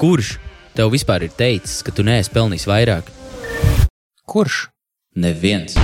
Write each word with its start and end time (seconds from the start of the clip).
Kurš 0.00 0.38
tev 0.72 0.88
vispār 0.94 1.26
ir 1.26 1.32
teicis, 1.36 1.82
ka 1.84 1.92
tu 1.92 2.00
neesi 2.00 2.30
pelnījis 2.32 2.64
vairāk? 2.70 3.10
Kurš? 4.24 4.70
Neviens. 5.20 5.74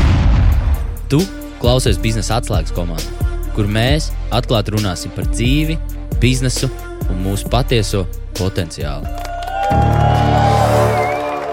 Tu 1.12 1.20
klausies 1.60 2.00
biznesa 2.00 2.38
atslēgas 2.38 2.72
komandā, 2.72 3.26
kur 3.52 3.68
mēs 3.68 4.08
atklāti 4.32 4.72
runāsim 4.72 5.12
par 5.12 5.28
dzīvi, 5.34 5.76
biznesu 6.22 6.70
un 7.10 7.20
mūsu 7.26 7.52
patieso 7.52 8.06
potenciālu. 8.40 9.04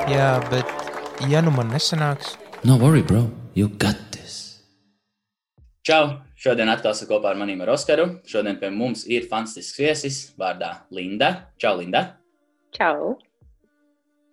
Jā, 0.08 0.32
bet 0.48 1.28
ja 1.28 1.44
nu 1.44 1.52
man 1.52 1.68
nesanāks, 1.76 2.38
No 2.64 2.80
worry, 2.80 3.04
bro, 3.04 3.28
you 3.60 3.68
got 3.68 4.00
this. 4.16 4.64
Čau! 5.84 6.22
Šodien 6.40 6.72
atkal 6.72 6.96
esmu 6.96 7.12
kopā 7.12 7.34
ar 7.36 7.44
maniem 7.44 7.60
ar 7.68 7.76
Oskaru. 7.76 8.22
Šodien 8.24 8.56
pie 8.60 8.72
mums 8.72 9.04
ir 9.12 9.28
fantastisks 9.28 9.84
viesis 9.84 10.26
vārdā 10.40 10.78
Linda. 10.96 11.52
Čau, 11.60 11.76
Linda! 11.84 12.23
Čau! 12.74 13.14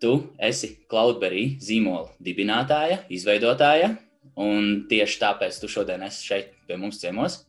Tu 0.00 0.14
esi 0.40 0.70
Cloudberry 0.88 1.58
zīmola 1.60 2.08
dibinātāja, 2.24 3.02
izveidotāja, 3.12 3.92
un 4.40 4.86
tieši 4.88 5.20
tāpēc 5.20 5.58
tu 5.60 5.68
šodien 5.68 6.00
esi 6.06 6.24
šeit 6.30 6.54
pie 6.68 6.78
mums 6.80 7.02
ciemos. 7.02 7.42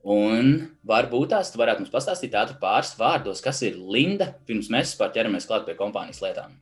Un 0.00 0.52
varbūt 0.88 1.32
tās 1.32 1.52
tu 1.52 1.60
varētu 1.60 1.84
mums 1.84 1.92
pastāstīt 1.92 2.36
ātri 2.36 2.56
pāris 2.60 2.92
vārdos, 3.00 3.40
kas 3.44 3.60
ir 3.64 3.80
Linda, 3.80 4.30
pirms 4.48 4.68
mēs 4.72 4.92
vispār 4.92 5.12
ķeramies 5.16 5.48
klāt 5.48 5.66
pie 5.68 5.76
kompānijas 5.76 6.20
lietām. 6.24 6.56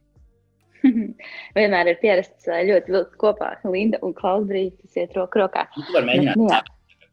Vienmēr 1.59 1.93
ir 1.93 2.01
pierasts 2.02 2.47
ļoti 2.47 2.95
vilkt 2.95 3.19
kopā 3.19 3.57
Linda 3.66 3.99
un 4.07 4.15
Klaudrija. 4.15 4.75
Tas 4.83 5.02
iet 5.02 5.19
roku 5.19 5.43
rokā. 5.43 5.66
Nu, 5.75 5.87
tu 5.87 5.99
vari 5.99 6.13
mēģināt 6.13 6.38
nu 6.38 6.51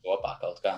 kopā 0.05 0.37
kaut 0.41 0.61
kā. 0.65 0.77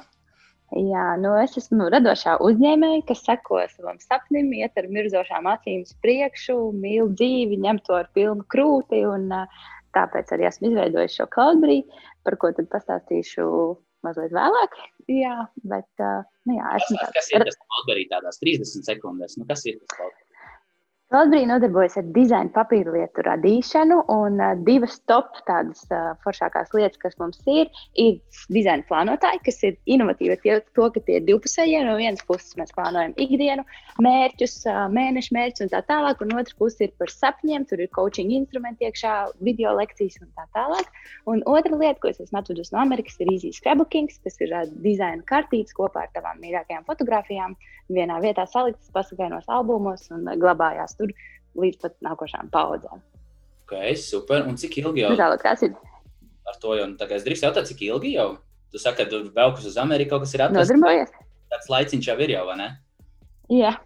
Jā, 0.75 1.05
nu 1.21 1.31
es 1.39 1.53
esmu 1.59 1.85
radošā 1.93 2.33
uzņēmēja, 2.43 3.05
kas 3.07 3.21
seko 3.23 3.61
savam 3.71 4.01
sapnim, 4.03 4.49
iet 4.51 4.75
ar 4.75 4.89
mirzošām 4.91 5.47
acīm 5.47 5.85
uz 5.85 5.93
priekšu, 6.03 6.57
mīl 6.75 7.13
dzīvi, 7.13 7.61
ņem 7.63 7.79
to 7.87 7.95
ar 7.95 8.09
pilnu 8.17 8.43
krūti. 8.51 8.99
Un, 9.07 9.31
tāpēc 9.95 10.35
arī 10.35 10.49
esmu 10.49 10.73
izveidojis 10.73 11.15
šo 11.17 11.29
Klaudriju, 11.31 11.87
par 12.27 12.35
ko 12.41 12.51
tad 12.57 12.67
pastāstīšu 12.73 13.47
mazliet 14.05 14.35
vēlāk. 14.35 14.75
Jā, 15.07 15.47
bet 15.63 15.87
nu, 16.03 16.57
jā, 16.59 16.75
Kas, 16.75 16.91
esmu 16.91 17.11
kas 17.15 17.31
ir 17.31 17.47
tas 17.47 17.59
Cloudberry 17.63 18.07
tādās 18.11 18.43
30 18.43 18.91
sekundēs? 18.91 19.39
Nu, 19.39 19.47
kas 19.47 19.63
ir 19.71 19.79
tas 19.79 19.95
Cloudberry? 19.95 20.26
Latvija 21.07 21.47
nodarbojas 21.47 21.93
ar 22.01 22.07
dizaina 22.11 22.51
papīra 22.51 22.91
lietu 22.91 23.23
radīšanu, 23.23 24.01
un 24.11 24.41
uh, 24.43 24.57
divas 24.67 24.97
top 25.07 25.37
tādas 25.47 25.85
uh, 25.87 26.09
foršākās 26.25 26.73
lietas, 26.75 26.99
kas 26.99 27.13
mums 27.21 27.39
ir, 27.47 27.69
ir 27.95 28.17
dizaina 28.51 28.83
plānotāji, 28.89 29.39
kas 29.45 29.63
ir 29.63 29.77
inovatīvi 29.95 30.35
tie, 30.41 30.57
to, 30.75 30.89
ka 30.91 31.03
tie 31.07 31.21
ir 31.21 31.23
divpusējie. 31.29 31.85
No 31.87 31.93
vienas 31.95 32.25
puses 32.27 32.57
mēs 32.59 32.75
plānojam 32.75 33.15
ikdienu, 33.23 33.63
mērķus, 34.03 34.57
uh, 34.67 34.81
mēnešu 34.97 35.37
mērķus 35.37 35.67
un 35.69 35.71
tā 35.77 35.81
tālāk, 35.87 36.25
un 36.27 36.35
otrs 36.41 36.59
puses 36.59 36.83
ir 36.89 36.91
par 36.99 37.15
sapņiem, 37.15 37.69
tur 37.71 37.85
ir 37.85 37.91
coaching 37.95 38.35
instrumenti 38.41 38.89
iekšā, 38.89 39.15
video 39.47 39.71
lekcijas 39.79 40.19
un 40.19 40.27
tā 40.35 40.43
tālāk. 40.59 40.91
Un 41.31 41.39
otra 41.47 41.71
lieta, 41.71 42.01
ko 42.03 42.11
es 42.11 42.19
esmu 42.19 42.41
atvedusi 42.41 42.75
no 42.75 42.83
Amerikas, 42.83 43.15
ir 43.23 43.31
Easy 43.31 43.55
Scrabbookings, 43.55 44.19
kas 44.27 44.35
ir 44.43 44.51
uh, 44.51 44.67
dizaina 44.83 45.23
kartītes 45.31 45.79
kopā 45.79 46.03
ar 46.03 46.11
tavām 46.19 46.43
mīļākajām 46.43 46.83
fotografijām, 46.91 47.55
vienā 47.87 48.19
vietā 48.23 48.43
saliktas 48.51 48.91
pasakainos 48.91 49.47
albumos 49.47 50.09
un 50.11 50.27
glabājās 50.41 50.96
tur 50.99 51.13
līdz 51.57 51.83
pat 51.83 51.95
nākošajām 52.05 52.49
paudzēm. 52.53 53.03
Ok, 53.67 53.77
super. 53.99 54.45
Un 54.47 54.59
cik 54.59 54.79
ilgi 54.83 55.03
jau 55.03 55.15
Tālāk, 55.19 55.43
kas 55.43 55.65
ir 55.67 55.75
ar 56.47 56.59
to 56.61 56.75
jau? 56.77 56.87
Tagad 56.99 57.19
es 57.19 57.25
drīkstu 57.27 57.49
jautāt, 57.49 57.67
cik 57.69 57.83
ilgi 57.89 58.13
jau? 58.15 58.29
Tu 58.71 58.81
saki, 58.81 59.03
ka 59.03 59.11
tur 59.11 59.27
vēl 59.35 59.53
kas 59.55 59.67
uz 59.69 59.77
Ameriku 59.79 60.15
kaut 60.15 60.25
kas 60.25 60.35
ir 60.35 60.43
atrasts. 60.45 60.71
nodarbojies? 60.73 61.13
Tāds 61.51 61.69
laiciņš 61.71 62.09
jau 62.09 62.17
ir 62.23 62.33
jau, 62.35 62.43
vai 62.49 62.57
ne? 62.59 62.69
Jā. 63.53 63.77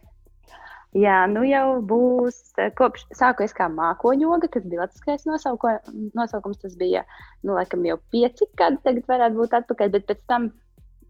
Jā, 0.98 1.22
nu 1.32 1.46
jau 1.48 1.80
būs 1.88 2.40
eh, 2.60 2.72
kopš 2.76 3.06
sāku 3.16 3.46
es 3.46 3.54
kā 3.56 3.70
mākoņoga, 3.72 4.50
kas 4.52 4.66
bija 4.68 4.84
latviskais 4.84 5.24
nosaukums. 5.30 6.60
Tas 6.64 6.74
bija, 6.80 7.06
nu, 7.46 7.54
laikam 7.56 7.86
jau 7.88 7.96
pieci 8.12 8.50
gadi, 8.60 8.82
tagad 8.84 9.08
varētu 9.08 9.40
būt 9.40 9.56
atpakaļ, 9.62 9.94
bet 9.94 10.10
pēc 10.10 10.26
tam 10.28 10.50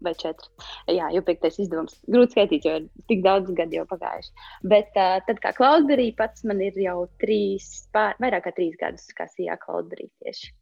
vai 0.04 0.14
četri. 0.18 0.48
Jā, 0.90 1.10
jau 1.14 1.22
piektais 1.26 1.58
izdevums. 1.62 1.98
Grūti 2.10 2.36
skaitīt, 2.36 2.66
jo 2.68 2.78
ir 2.80 2.88
tik 3.10 3.22
daudz 3.26 3.52
gadu 3.58 3.80
jau 3.80 3.86
pagājuši. 3.90 4.34
Bet 4.72 4.90
uh, 4.96 5.20
tad 5.28 5.40
kā 5.44 5.54
Klaudberī 5.56 6.10
pats 6.18 6.44
man 6.48 6.62
ir 6.64 6.76
jau 6.80 7.06
trīs, 7.22 7.70
pār, 7.94 8.18
vairāk 8.22 8.46
kā 8.48 8.56
trīs 8.56 8.76
gadus, 8.80 9.08
kā 9.16 9.28
sijā 9.30 9.58
Klaudberī 9.62 10.10
tieši. 10.22 10.52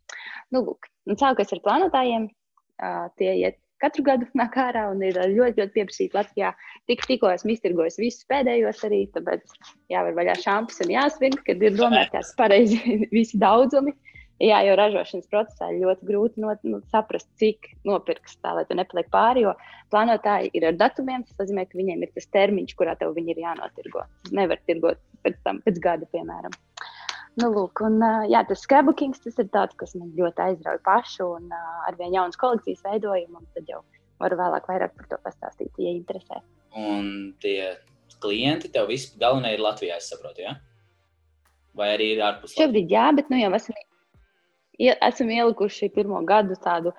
Nu, 0.54 0.64
lūk, 0.66 0.90
un 1.08 1.20
sākos 1.20 1.52
ar 1.56 1.64
plānotājiem. 1.64 2.30
Uh, 2.80 3.10
tie 3.20 3.34
iet 3.36 3.58
katru 3.80 4.04
gadu 4.06 4.28
nāk 4.40 4.56
ārā 4.60 4.86
un 4.92 5.02
ir 5.04 5.18
ļoti, 5.18 5.60
ļoti 5.60 5.74
pieprasīti 5.76 6.16
Latvijā. 6.16 6.52
Tik, 6.90 7.06
tikko 7.08 7.32
esmu 7.32 7.54
iztirgojis 7.54 7.98
visus 8.00 8.28
pēdējos 8.30 8.84
arī, 8.88 9.02
tāpēc 9.16 9.56
jāvar 9.92 10.16
vaļā 10.18 10.36
šampus 10.44 10.82
un 10.84 10.94
jāsvin, 10.94 11.36
kad 11.46 11.64
ir 11.64 11.76
domāts 11.78 12.34
pareizi 12.38 12.80
visi 13.16 13.40
daudzumi. 13.40 13.96
Jā, 14.40 14.62
jo 14.64 14.72
ražošanas 14.78 15.28
procesā 15.28 15.66
ir 15.68 15.82
ļoti 15.82 16.06
grūti 16.08 16.40
no, 16.40 16.54
nu, 16.64 16.78
saprast, 16.88 17.28
cik 17.36 17.74
nopirks 17.84 18.38
tā, 18.40 18.54
lai 18.56 18.64
tu 18.64 18.76
nepaliek 18.78 19.10
pāri. 19.12 19.42
Jo 19.44 19.52
plānotāji 19.92 20.48
ir 20.56 20.64
ar 20.70 20.78
datumiem. 20.80 21.26
Tas 21.28 21.42
nozīmē, 21.42 21.66
ka 21.68 21.76
viņiem 21.76 22.06
ir 22.06 22.12
tas 22.14 22.28
termiņš, 22.32 22.72
kurā 22.78 22.94
tev 22.96 23.12
viņi 23.18 23.34
ir 23.34 23.42
jānotirgo. 23.44 24.06
Nevar 24.32 24.62
tirgot 24.64 25.02
pēc, 25.26 25.36
tam, 25.44 25.60
pēc 25.66 25.82
gada, 25.84 26.08
piemēram. 26.14 26.56
Nu, 27.40 27.50
lūk, 27.52 27.82
un, 27.84 28.00
jā, 28.32 28.40
tas 28.48 28.64
tas 28.64 29.36
ir 29.44 29.50
tāds, 29.52 29.76
kas 29.76 29.92
man 29.94 30.08
ļoti 30.16 30.42
aizrauja 30.46 30.80
pašu, 30.88 31.28
un 31.36 31.52
ar 31.52 32.00
vien 32.00 32.16
jaunas 32.16 32.40
kolekcijas 32.40 32.80
veidojumu. 32.88 33.44
Tad 33.54 33.68
jau 33.68 33.84
varu 34.20 34.40
vēlāk 34.40 34.72
vairāk 34.72 34.96
par 34.96 35.12
to 35.12 35.20
pastāstīt, 35.24 35.70
ja 35.76 35.92
interesē. 35.92 36.40
Un 36.76 37.34
tie 37.44 37.76
klienti 38.24 38.72
tev 38.72 38.88
visi 38.88 39.12
galvenie 39.20 39.52
ir 39.56 39.62
Latvijā, 39.64 40.00
es 40.00 40.08
saprotu, 40.10 40.48
ja? 40.48 40.56
Vai 41.76 41.92
arī 41.94 42.14
ir 42.16 42.24
ārpus 42.24 42.50
Latvijas? 42.50 42.64
Šobrīd, 42.64 42.90
jā, 42.90 43.06
bet 43.16 43.30
nu 43.30 43.38
jau 43.40 43.52
esam, 43.56 43.78
ie- 43.78 43.89
esam 44.80 45.30
ielikuši 45.34 45.90
pirmo 45.94 46.22
gadu 46.28 46.56
tādu, 46.64 46.94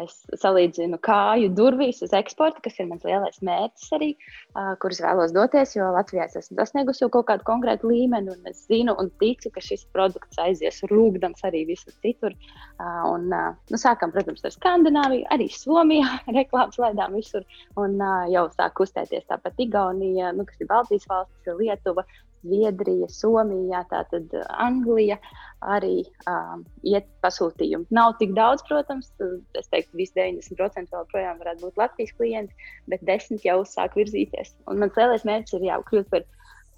es 0.00 0.14
salīdzinu, 0.40 0.96
kāju 1.04 1.50
durvīs 1.56 1.98
uz 2.04 2.12
eksportu, 2.16 2.62
kas 2.64 2.78
ir 2.80 2.86
mans 2.88 3.04
lielais 3.04 3.40
mērķis 3.44 3.90
arī, 3.96 4.08
uh, 4.56 4.72
kurus 4.80 5.02
vēlos 5.04 5.34
doties, 5.36 5.74
jo 5.76 5.90
Latvijā 5.92 6.24
es 6.28 6.38
esmu 6.40 6.56
sasniegusi 6.56 7.04
jau 7.04 7.10
kaut 7.12 7.26
kādu 7.28 7.46
konkrētu 7.48 7.90
līmeni, 7.90 8.32
un 8.32 8.48
es 8.48 8.64
zinu 8.70 8.94
un 9.00 9.10
ticu, 9.20 9.52
ka 9.52 9.64
šis 9.64 9.84
produkts 9.92 10.40
aizies 10.40 10.80
rūkdams 10.92 11.44
arī 11.48 11.64
visur 11.68 11.92
citur. 12.04 12.36
Uh, 12.78 13.02
un, 13.10 13.28
uh, 13.36 13.52
nu, 13.72 13.80
sākam, 13.80 14.14
protams, 14.14 14.44
ar 14.48 14.56
Skandināviju, 14.56 15.28
arī 15.34 15.50
Somijā 15.52 16.18
reklāmas 16.38 16.80
laidām 16.80 17.16
visur, 17.18 17.44
un 17.76 18.00
uh, 18.00 18.26
jau 18.32 18.48
sāk 18.56 18.76
kustēties 18.80 19.28
tāpat 19.28 19.60
Igaunija, 19.60 20.32
nu, 20.36 20.48
kas 20.48 20.64
ir 20.64 20.72
Baltijas 20.72 21.08
valstis, 21.10 21.56
Lietuva, 21.58 22.06
Zviedrija, 22.42 23.08
Somija, 23.12 23.84
tātad 23.90 24.32
Anglija 24.50 25.18
arī 25.62 26.02
um, 26.26 26.64
iet 26.86 27.06
pasūtījumi. 27.22 27.86
Nav 27.94 28.16
tik 28.18 28.34
daudz, 28.34 28.64
protams, 28.66 29.12
es 29.58 29.70
teiktu, 29.70 29.94
visi 30.00 30.16
90% 30.18 30.90
vēl 30.90 31.08
projām 31.12 31.38
varētu 31.42 31.68
būt 31.68 31.78
Latvijas 31.78 32.14
klienti, 32.18 32.68
bet 32.90 33.04
10 33.06 33.46
jau 33.46 33.60
sāk 33.68 33.96
virzīties. 33.98 34.56
Un 34.70 34.82
mans 34.82 34.98
lielais 34.98 35.26
mērķis 35.28 35.58
ir 35.58 35.68
jau 35.70 35.80
kļūt 35.90 36.10
par 36.12 36.26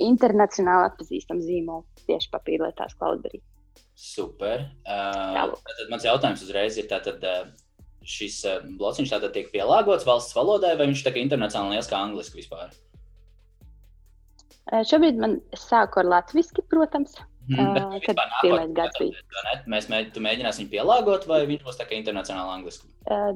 internacionāli 0.04 0.90
atpazīstamu 0.90 1.44
zīmolu 1.46 2.06
tieši 2.08 2.32
papīrlietās 2.34 2.96
Cloudberry. 2.98 3.40
Super. 3.94 4.66
Uh, 4.84 5.54
tad 5.54 5.92
mans 5.92 6.04
jautājums 6.04 6.42
uzreiz 6.44 6.76
ir, 6.80 6.90
tātad, 6.90 7.24
uh, 7.24 7.46
šis 8.04 8.42
blociņš 8.76 9.14
tātad 9.14 9.32
tiek 9.32 9.48
pielāgots 9.54 10.04
valsts 10.04 10.36
valodai, 10.36 10.74
vai 10.76 10.90
viņš 10.90 11.06
tā 11.06 11.14
kā 11.14 11.22
internacionāli 11.22 11.78
liels 11.78 11.88
kā 11.88 12.02
angliski 12.04 12.42
vispār? 12.42 12.74
Uh, 14.72 14.82
Šobrīd 14.88 15.18
man 15.20 15.38
sāku 15.58 16.00
ar 16.00 16.10
latviešu, 16.12 16.64
protams. 16.72 17.18
Vispār 17.48 18.00
kad 18.04 18.16
nākotnē 18.16 18.40
pirmais 18.40 18.70
gads 18.76 19.00
bija. 19.00 19.24
Mēs 19.68 19.88
mēģ, 19.92 20.12
tu 20.14 20.22
mēģināsi 20.24 20.62
viņu 20.62 20.72
pielāgot, 20.72 21.26
vai 21.28 21.42
viņš 21.50 21.66
būs 21.66 21.80
tā 21.80 21.86
kā 21.88 21.98
internacionāli 21.98 22.54
angliski? 22.58 22.88
Uh, 23.04 23.34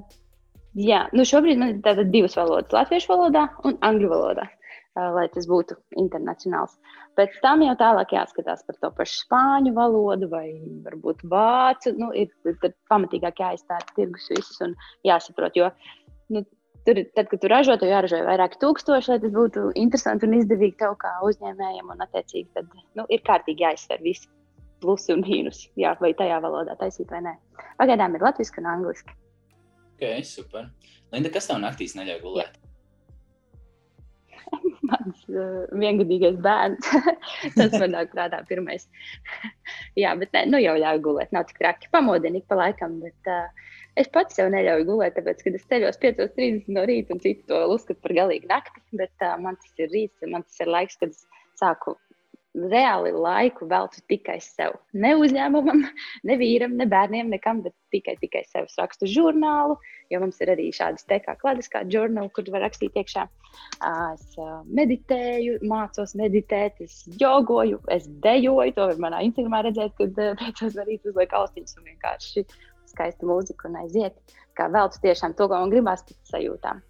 jā, 0.79 1.03
nu 1.13 1.27
šobrīd 1.29 1.61
man 1.61 1.75
ir 1.75 1.83
tātad 1.85 2.09
divas 2.15 2.39
valodas- 2.39 2.73
latviešu 2.79 3.13
valodā 3.13 3.45
un 3.69 3.77
angļu 3.85 4.09
valodā, 4.15 4.47
uh, 4.49 5.11
lai 5.19 5.27
tas 5.35 5.49
būtu 5.51 5.77
internacionāls. 6.01 6.79
Pēc 7.19 7.37
tam 7.43 7.65
jau 7.67 7.75
tālāk 7.77 8.15
jāskatās 8.15 8.65
par 8.65 8.81
to 8.81 8.93
pašu 8.97 9.25
spāņu 9.27 9.75
valodu 9.77 10.31
vai 10.31 10.47
varbūt 10.87 11.25
vācu. 11.29 11.93
Nu, 11.99 12.13
ir 12.15 12.33
ir 12.47 12.75
pamatīgāk 12.89 13.43
jāizpēta 13.45 13.97
tirgus 13.97 14.31
viss 14.31 14.63
un 14.65 14.77
jāsaprot, 15.05 15.59
jo 15.59 15.69
nu, 16.33 16.45
tur, 16.89 17.01
tad, 17.17 17.29
kad 17.31 17.43
tu 17.43 17.51
ražo, 17.53 17.77
tev 17.81 17.93
jāražo 17.93 18.23
vairāki 18.25 18.61
tūkstoši, 18.63 19.13
lai 19.13 19.21
tas 19.23 19.35
būtu 19.35 19.69
interesanti 19.81 20.29
un 20.29 20.39
izdevīgi 20.41 20.79
tev 20.81 20.97
kā 21.03 21.13
uzņēmējam. 21.29 21.93
Un, 21.93 22.05
attiecīgi, 22.07 22.49
tad 22.57 22.71
nu, 22.99 23.05
ir 23.13 23.25
kārtīgi 23.27 23.67
jāizsver 23.67 24.01
visi 24.05 24.31
plusi 24.83 25.13
un 25.15 25.25
mīnusi, 25.27 25.73
jā, 25.81 25.93
vai 26.01 26.15
tajā 26.17 26.39
valodā 26.45 26.79
taisīt 26.81 27.11
vai 27.13 27.21
nē. 27.27 27.35
Pagaidām 27.81 28.15
ir 28.17 28.25
latviešu 28.29 28.63
un 28.63 28.71
angliski. 28.77 29.19
Ok, 29.97 30.07
super. 30.25 30.71
Linda, 31.13 31.33
kas 31.35 31.51
tev 31.51 31.61
naktīs 31.65 31.97
neļauj 31.99 32.23
gulēt? 32.23 32.59
mans 34.89 35.25
uh, 35.33 35.65
viengadīgais 35.79 36.39
bērns. 36.45 36.89
Tas 37.59 37.75
man 37.75 37.95
nāk 37.95 38.13
prātā 38.15 38.41
pirmais. 38.49 38.87
Jā, 40.03 40.15
bet 40.21 40.33
ne, 40.37 40.45
nu 40.53 40.63
jau 40.63 40.77
ļauj 40.79 41.03
gulēt. 41.05 41.35
Nav 41.35 41.49
tik 41.49 41.61
traki. 41.63 41.91
Pamodini 41.95 42.43
pa 42.49 42.61
laikam. 42.63 42.99
Bet, 43.03 43.19
uh, 43.31 43.75
es 44.01 44.11
pats 44.15 44.39
sev 44.39 44.51
neļauju 44.55 44.89
gulēt, 44.89 45.17
tāpēc, 45.19 45.45
kad 45.47 45.57
es 45.59 45.69
ceļos 45.71 46.01
5.30 46.03 46.69
no 46.75 46.85
rīta 46.89 47.15
un 47.15 47.23
citi 47.25 47.47
to 47.51 47.63
uzskata 47.75 48.01
par 48.05 48.17
galīgu 48.23 48.51
nakti. 48.51 48.83
Bet 49.01 49.15
uh, 49.25 49.37
man 49.43 49.59
tas 49.63 49.83
ir 49.83 49.91
rīts, 49.95 50.29
man 50.29 50.47
tas 50.47 50.61
ir 50.65 50.71
laiks, 50.73 51.01
kad 51.01 51.15
es 51.15 51.25
sāku 51.59 51.97
reāli 52.59 53.13
laiku 53.13 53.67
veltu 53.69 54.01
tikai 54.11 54.39
sev. 54.43 54.79
Ne 54.93 55.13
uzņēmumam, 55.21 55.83
ne 56.29 56.37
vīram, 56.41 56.75
ne 56.79 56.87
bērniem, 56.91 57.29
nekam, 57.31 57.61
bet 57.63 57.75
tikai, 57.95 58.17
tikai 58.21 58.43
sev. 58.49 58.67
Es 58.69 58.79
rakstu 58.81 59.09
žurnālu, 59.11 59.77
jo 60.13 60.21
mums 60.23 60.41
ir 60.43 60.53
arī 60.55 60.69
šādas 60.75 61.07
te 61.09 61.21
kā 61.25 61.37
klasiskā 61.39 61.85
žurnāla, 61.93 62.33
kur 62.35 62.49
var 62.55 62.65
rakstīt 62.67 62.97
iekšā. 62.99 63.27
Es 64.15 64.41
meditēju, 64.81 65.61
mācos 65.69 66.17
meditēt, 66.19 66.81
es 66.85 67.05
jogoju, 67.21 67.83
es 67.95 68.09
dejoju. 68.25 68.75
To 68.79 68.89
var 68.93 69.05
manā 69.07 69.23
Instagramā 69.29 69.63
redzēt, 69.69 69.95
kad 70.01 70.19
pēc 70.41 70.65
tam 70.65 70.83
arī 70.85 70.99
uzliek 71.05 71.39
austiņas 71.43 71.79
un 71.79 71.93
vienkārši 71.93 72.47
skaistu 72.99 73.31
mūziku 73.31 73.71
un 73.71 73.79
aiziet. 73.85 74.19
Kā 74.59 74.67
veltu 74.75 74.99
tiešām 75.07 75.39
to, 75.39 75.47
ko 75.47 75.63
man 75.63 75.71
gribās 75.71 76.03
pēc 76.07 76.35
sajūtām. 76.35 76.83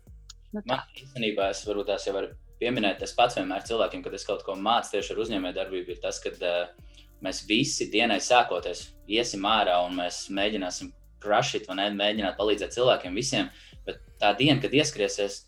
Nu, 0.56 0.62
tā. 0.64 0.72
man 0.72 0.84
īstenībā 0.96 1.50
es 1.52 1.60
varbūt 1.68 1.90
tās 1.90 2.06
jau 2.08 2.16
varu 2.16 2.32
pieminēt, 2.58 3.02
tas 3.02 3.12
pats 3.14 3.36
vienmēr 3.36 3.66
cilvēkiem, 3.68 4.02
kad 4.02 4.14
es 4.16 4.24
kaut 4.26 4.44
ko 4.46 4.56
mācu 4.56 4.96
tieši 4.96 5.12
ar 5.12 5.20
uzņēmējdarbību, 5.24 5.92
ir 5.92 6.00
tas, 6.02 6.20
ka 6.24 6.32
uh, 6.32 6.94
mēs 7.24 7.42
visi 7.48 7.90
dienai 7.92 8.18
sākoties 8.24 8.88
iesim 9.10 9.44
ārā 9.48 9.76
un 9.84 9.98
mēs 10.00 10.24
mēģināsim 10.34 10.90
crushit, 11.22 11.68
vai 11.68 11.76
ne, 11.80 11.90
mēģināt 11.98 12.38
palīdzēt 12.38 12.74
cilvēkiem 12.78 13.18
visiem, 13.18 13.50
bet 13.86 14.00
tā 14.22 14.32
diena, 14.38 14.58
kad 14.62 14.74
ieskriesies, 14.74 15.42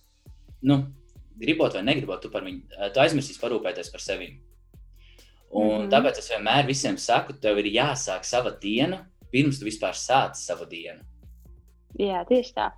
nu, 0.67 0.83
gribot 1.41 1.75
vai 1.75 1.85
negribot, 1.87 2.23
tu, 2.23 2.31
viņu, 2.35 2.91
tu 2.93 3.03
aizmirsīsi 3.03 3.41
parūpēties 3.41 3.93
par 3.95 4.05
sevi. 4.05 4.33
Un 5.51 5.67
mm 5.67 5.71
-hmm. 5.71 5.91
tāpēc 5.95 6.19
es 6.19 6.31
vienmēr 6.31 6.67
visiem 6.67 6.99
saku, 6.99 7.33
tev 7.33 7.59
ir 7.59 7.73
jāsāk 7.75 8.25
sava 8.25 8.51
diena, 8.51 9.07
pirms 9.33 9.61
tu 9.61 9.69
vispār 9.69 9.97
sāc 9.97 10.39
savu 10.39 10.69
dienu. 10.71 11.03
Jā, 11.99 12.23
tieši 12.29 12.55
tā. 12.57 12.71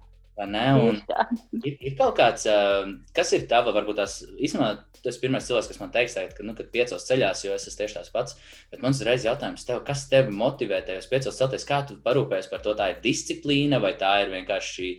Ir, 1.60 1.74
ir 1.76 1.96
kaut 1.98 2.14
kāds, 2.16 2.46
kas 3.12 3.32
ir 3.36 3.44
tava, 3.50 3.74
varbūt 3.76 3.98
tās, 4.00 4.14
īstenībā, 4.40 4.70
tas 5.04 5.18
ir 5.18 5.24
pirmais 5.26 5.44
cilvēks, 5.44 5.68
kas 5.68 5.80
man 5.82 5.90
teiks, 5.92 6.16
ka, 6.32 6.46
nu, 6.46 6.54
kad 6.56 6.70
piecos 6.72 7.04
ceļās, 7.08 7.44
jo 7.44 7.52
es 7.52 7.66
esmu 7.68 7.82
tieši 7.82 7.98
tāds 7.98 8.12
pats. 8.14 8.38
Bet 8.72 8.84
man 8.84 8.96
uzreiz 8.96 9.26
jautājums 9.28 9.66
tev, 9.68 9.82
kas 9.86 10.06
tevi 10.10 10.32
motivē 10.32 10.80
tajos 10.86 11.10
piecos 11.10 11.36
celties, 11.36 11.66
kā 11.68 11.82
tu 11.88 11.98
parūpējies 12.04 12.48
par 12.52 12.64
to, 12.64 12.72
tā 12.78 12.94
ir 12.94 13.02
disciplīna 13.04 13.82
vai 13.82 13.92
tā 14.00 14.14
ir 14.24 14.32
vienkārši 14.32 14.72
šī, 14.78 14.90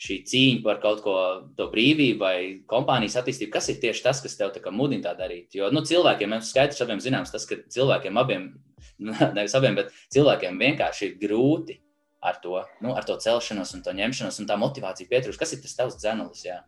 šī 0.00 0.16
cīņa 0.32 0.64
par 0.66 0.82
kaut 0.82 1.04
ko 1.04 1.14
to 1.56 1.68
brīvību 1.70 2.18
vai 2.24 2.36
kompānijas 2.68 3.20
attīstību. 3.20 3.52
Kas 3.54 3.70
ir 3.70 3.78
tieši 3.84 4.04
tas, 4.08 4.24
kas 4.24 4.34
tev 4.40 4.50
tā 4.56 4.74
mudina 4.74 5.06
tā 5.06 5.14
darīt? 5.22 5.54
Jo, 5.54 5.70
nu, 5.70 5.84
cilvēkiem, 5.86 6.34
mums 6.34 6.50
skaidrs 6.50 6.82
abiem 6.82 7.02
zināms, 7.04 7.30
tas, 7.30 7.46
ka 7.46 7.62
cilvēkiem 7.70 8.18
abiem, 8.18 8.50
nevis 9.36 9.54
abiem, 9.58 9.78
bet 9.78 9.94
cilvēkiem 10.14 10.58
vienkārši 10.60 11.08
ir 11.08 11.16
grūti 11.22 11.80
ar 12.20 12.40
to, 12.42 12.58
nu, 12.84 12.92
ar 12.96 13.06
to 13.08 13.16
celšanos 13.20 13.72
un 13.76 13.84
to 13.84 13.94
ņemšanos 13.96 14.42
un 14.42 14.48
tā 14.50 14.58
motivācija 14.60 15.08
pietrūkst. 15.08 15.40
Kas 15.40 15.56
ir 15.56 15.62
tas 15.64 15.76
tavs 15.78 15.96
dzenelis? 16.02 16.44
Jā? 16.44 16.60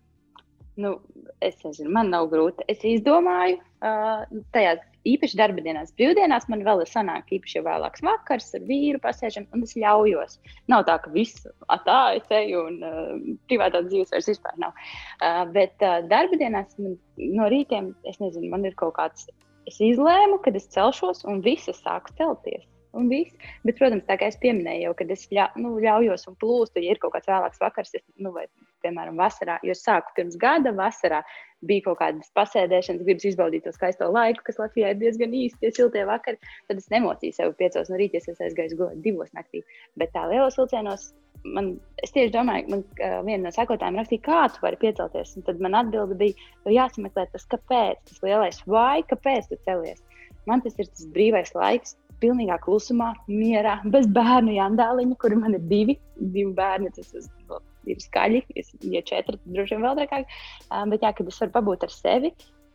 Nu, 0.81 0.95
es 1.45 1.59
nezinu, 1.61 1.91
man 1.93 2.09
nav 2.09 2.31
grūti. 2.33 2.65
Es 2.73 2.81
izdomāju, 2.89 3.59
uh, 3.85 4.23
tajā 4.57 4.79
īpaši 5.09 5.37
darba 5.37 5.61
dienās, 5.65 5.93
brīvdienās 5.99 6.47
man 6.49 6.63
vēl 6.65 6.81
ir 6.85 6.89
sanāk, 6.89 7.29
īpaši 7.37 7.59
jau 7.59 7.65
vēlāks 7.67 8.05
vakars 8.07 8.55
ar 8.57 8.65
vīru 8.69 9.01
pasēžam, 9.03 9.45
un 9.53 9.67
es 9.67 9.75
ļaujos. 9.77 10.39
Nav 10.73 10.87
tā, 10.89 10.97
ka 11.05 11.13
viss 11.13 11.45
tā 11.85 11.99
es 12.17 12.33
eju 12.39 12.65
un 12.71 12.81
uh, 12.89 13.13
privātā 13.51 13.83
dzīves 13.85 14.15
vairs 14.15 14.31
vispār 14.33 14.57
nav. 14.63 14.73
Uh, 15.19 15.43
bet 15.53 15.77
uh, 15.85 16.01
darba 16.09 16.41
dienās 16.41 16.73
man, 16.81 16.97
no 17.37 17.53
rītiem, 17.53 17.93
es 18.09 18.23
nezinu, 18.23 18.49
man 18.55 18.65
ir 18.65 18.79
kaut 18.79 18.97
kāds, 18.97 19.29
es 19.71 19.81
izlēmu, 19.83 20.41
kad 20.45 20.57
es 20.59 20.69
celšos 20.73 21.25
un 21.29 21.43
visas 21.45 21.81
sāku 21.85 22.15
celties 22.19 22.67
un 22.93 23.09
viss. 23.09 23.33
Bet, 23.67 23.79
protams, 23.79 24.05
tā 24.09 24.19
kā 24.21 24.29
es 24.29 24.39
pieminēju, 24.43 24.87
jau, 24.87 24.97
kad 24.99 25.13
es 25.15 25.25
ļa, 25.33 25.49
nu, 25.61 25.75
ļaujos 25.83 26.29
un 26.29 26.37
plūstu, 26.41 26.83
ja 26.85 26.95
ir 26.95 27.01
kaut 27.03 27.15
kāds 27.17 27.31
vēlāks 27.31 27.63
vakars, 27.63 27.95
es, 27.97 28.05
nu, 28.21 28.35
vai, 28.37 28.47
piemēram, 28.85 29.17
vasarā, 29.21 29.59
jo 29.65 29.75
es 29.75 29.85
sāku 29.87 30.13
pirms 30.19 30.37
gada, 30.41 30.75
vasarā 30.77 31.23
bija 31.69 31.87
kaut 31.87 32.01
kādas 32.01 32.31
pasēdēšanas, 32.37 33.05
gribas 33.07 33.27
izbaudīt 33.29 33.67
to 33.67 33.73
skaisto 33.75 34.09
laiku, 34.13 34.45
kas 34.47 34.61
Latvijā 34.61 34.93
ir 34.93 35.01
diezgan 35.01 35.35
īsti, 35.39 35.61
tie 35.63 35.73
siltie 35.77 36.05
vakari. 36.09 36.41
Tad 36.69 36.83
es 36.83 36.89
nemocīju 36.93 37.37
sev 37.37 37.55
piecos 37.59 37.91
no 37.93 38.01
rīta, 38.01 38.21
es 38.23 38.43
aizgāju 38.47 38.79
gulēt 38.81 39.03
divos 39.05 39.33
naktī. 39.37 39.63
Bet 40.01 40.15
tā 40.17 40.27
lielos 40.31 40.59
vilcienos. 40.61 41.13
Man, 41.57 41.73
es 42.05 42.13
tieši 42.15 42.31
domāju, 42.37 42.69
man 42.71 42.83
uh, 42.87 43.17
viena 43.27 43.49
no 43.49 43.51
sekotājiem 43.55 43.97
rakstīja, 43.99 44.23
kā 44.29 44.43
tu 44.55 44.63
vari 44.63 44.79
piecelties. 44.79 45.33
Un 45.39 45.47
tad 45.49 45.63
man 45.65 45.75
atbilde 45.75 46.15
bija, 46.21 46.51
ka 46.63 46.75
jāsameklē 46.75 47.25
tas, 47.33 47.49
kāpēc, 47.51 47.99
tas 48.11 48.23
lielais 48.23 48.61
vai, 48.71 49.03
kāpēc 49.11 49.51
tu 49.51 49.59
celies. 49.67 50.05
Man 50.47 50.63
tas 50.63 50.79
ir 50.79 50.87
tas 50.87 51.09
brīvais 51.15 51.51
laiks, 51.59 51.97
pilnīgā 52.23 52.61
klusumā, 52.63 53.13
mierā, 53.31 53.81
bez 53.91 54.07
bērnu 54.15 54.55
jandāliņa, 54.55 55.19
kuri 55.23 55.39
man 55.41 55.59
ir 55.59 55.67
divi, 55.71 55.99
divi 56.21 56.51
bērni. 56.55 56.93
Tas 56.95 57.11
ir 57.91 58.03
skaļi, 58.03 58.43
ja 58.93 59.05
četri, 59.07 59.39
tad 59.39 59.55
droši 59.57 59.77
vien 59.77 59.87
vēl 59.87 60.01
trakāk. 60.01 60.35
Bet 60.93 61.07
jā, 61.07 61.13
kad 61.17 61.31
es 61.31 61.41
varu 61.43 61.55
pabūt 61.57 61.87
ar 61.87 61.95
sevi, 61.95 62.33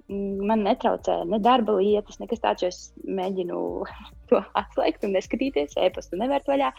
man 0.07 0.63
netraucē 0.63 1.18
ne 1.27 1.39
darba 1.44 1.75
lietas, 1.80 2.19
nekas 2.21 2.44
tāds, 2.44 2.63
jo 2.63 2.69
es 2.71 2.81
mēģinu 3.04 3.57
to 4.31 4.44
atslēgt 4.62 5.07
un 5.07 5.18
neskatīties, 5.18 5.75
e-pastu 5.83 6.19
nevērt 6.19 6.48
vaļā. 6.48 6.71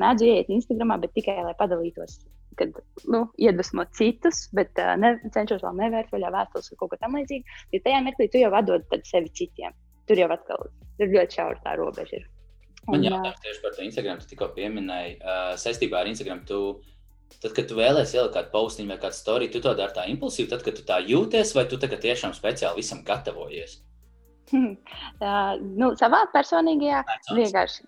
Mēdzu 0.00 0.30
ieiet 0.30 0.50
Instagramā, 0.52 0.98
bet 1.02 1.14
tikai 1.18 1.42
lai 1.44 1.54
padalītos 1.58 2.20
kad 2.56 2.72
nu, 3.04 3.26
iedvesmo 3.36 3.84
citus, 3.92 4.46
bet 4.56 4.78
uh, 4.80 4.94
ne, 5.00 5.16
cenšos 5.34 5.60
vēl 5.64 5.76
nevērt 5.76 6.12
vaļā 6.14 6.30
vēstules 6.32 6.70
vai 6.72 6.78
kaut 6.80 6.92
ko 6.92 6.98
tamlīdzīgu. 7.02 7.58
Jo 7.74 7.82
tajā 7.84 7.98
mirklī 8.06 8.28
tu 8.32 8.40
jau 8.40 8.52
atdod 8.56 8.96
sevi 9.04 9.32
citiem. 9.36 9.76
Tur 10.08 10.22
jau 10.22 10.30
atkal 10.32 10.68
ir 11.02 11.12
ļoti 11.12 11.40
šaura 11.40 11.60
tā 11.64 11.74
robeža. 11.76 12.22
Ir. 12.22 12.26
Man 12.86 13.02
jāsaka 13.04 13.42
tieši 13.44 13.62
par 13.62 13.74
to 13.76 13.84
Instagram, 13.84 14.20
tu 14.22 14.30
tikko 14.30 14.48
pieminēji, 14.56 15.16
uh, 15.18 15.52
saistībā 15.60 16.00
ar 16.00 16.10
Instagram. 16.10 16.44
Tu, 16.48 16.60
tad, 17.34 17.52
kad 17.56 17.66
tu 17.68 17.78
vēlēsies 17.78 18.16
ielikt 18.18 18.36
kādu 18.36 18.52
postiņu 18.54 18.92
vai 18.92 19.00
kādu 19.02 19.18
storiju, 19.18 19.52
tu 19.54 19.62
to 19.64 19.74
dari 19.78 19.96
tā 19.96 20.06
impulsīvi, 20.12 20.50
tad, 20.52 20.64
kad 20.66 20.78
tu 20.78 20.86
tā 20.86 21.00
jūties, 21.04 21.54
vai 21.56 21.66
tu 21.70 21.78
tiešām 21.80 22.34
speciāli 22.36 22.82
visam 22.82 23.02
gatavojies? 23.06 23.80
Hmm. 24.52 24.74
Uh, 25.18 25.54
nu, 25.58 25.92
savā 25.98 26.22
personīgajā 26.34 27.02
Nē, 27.06 27.20
vienkārši. 27.40 27.86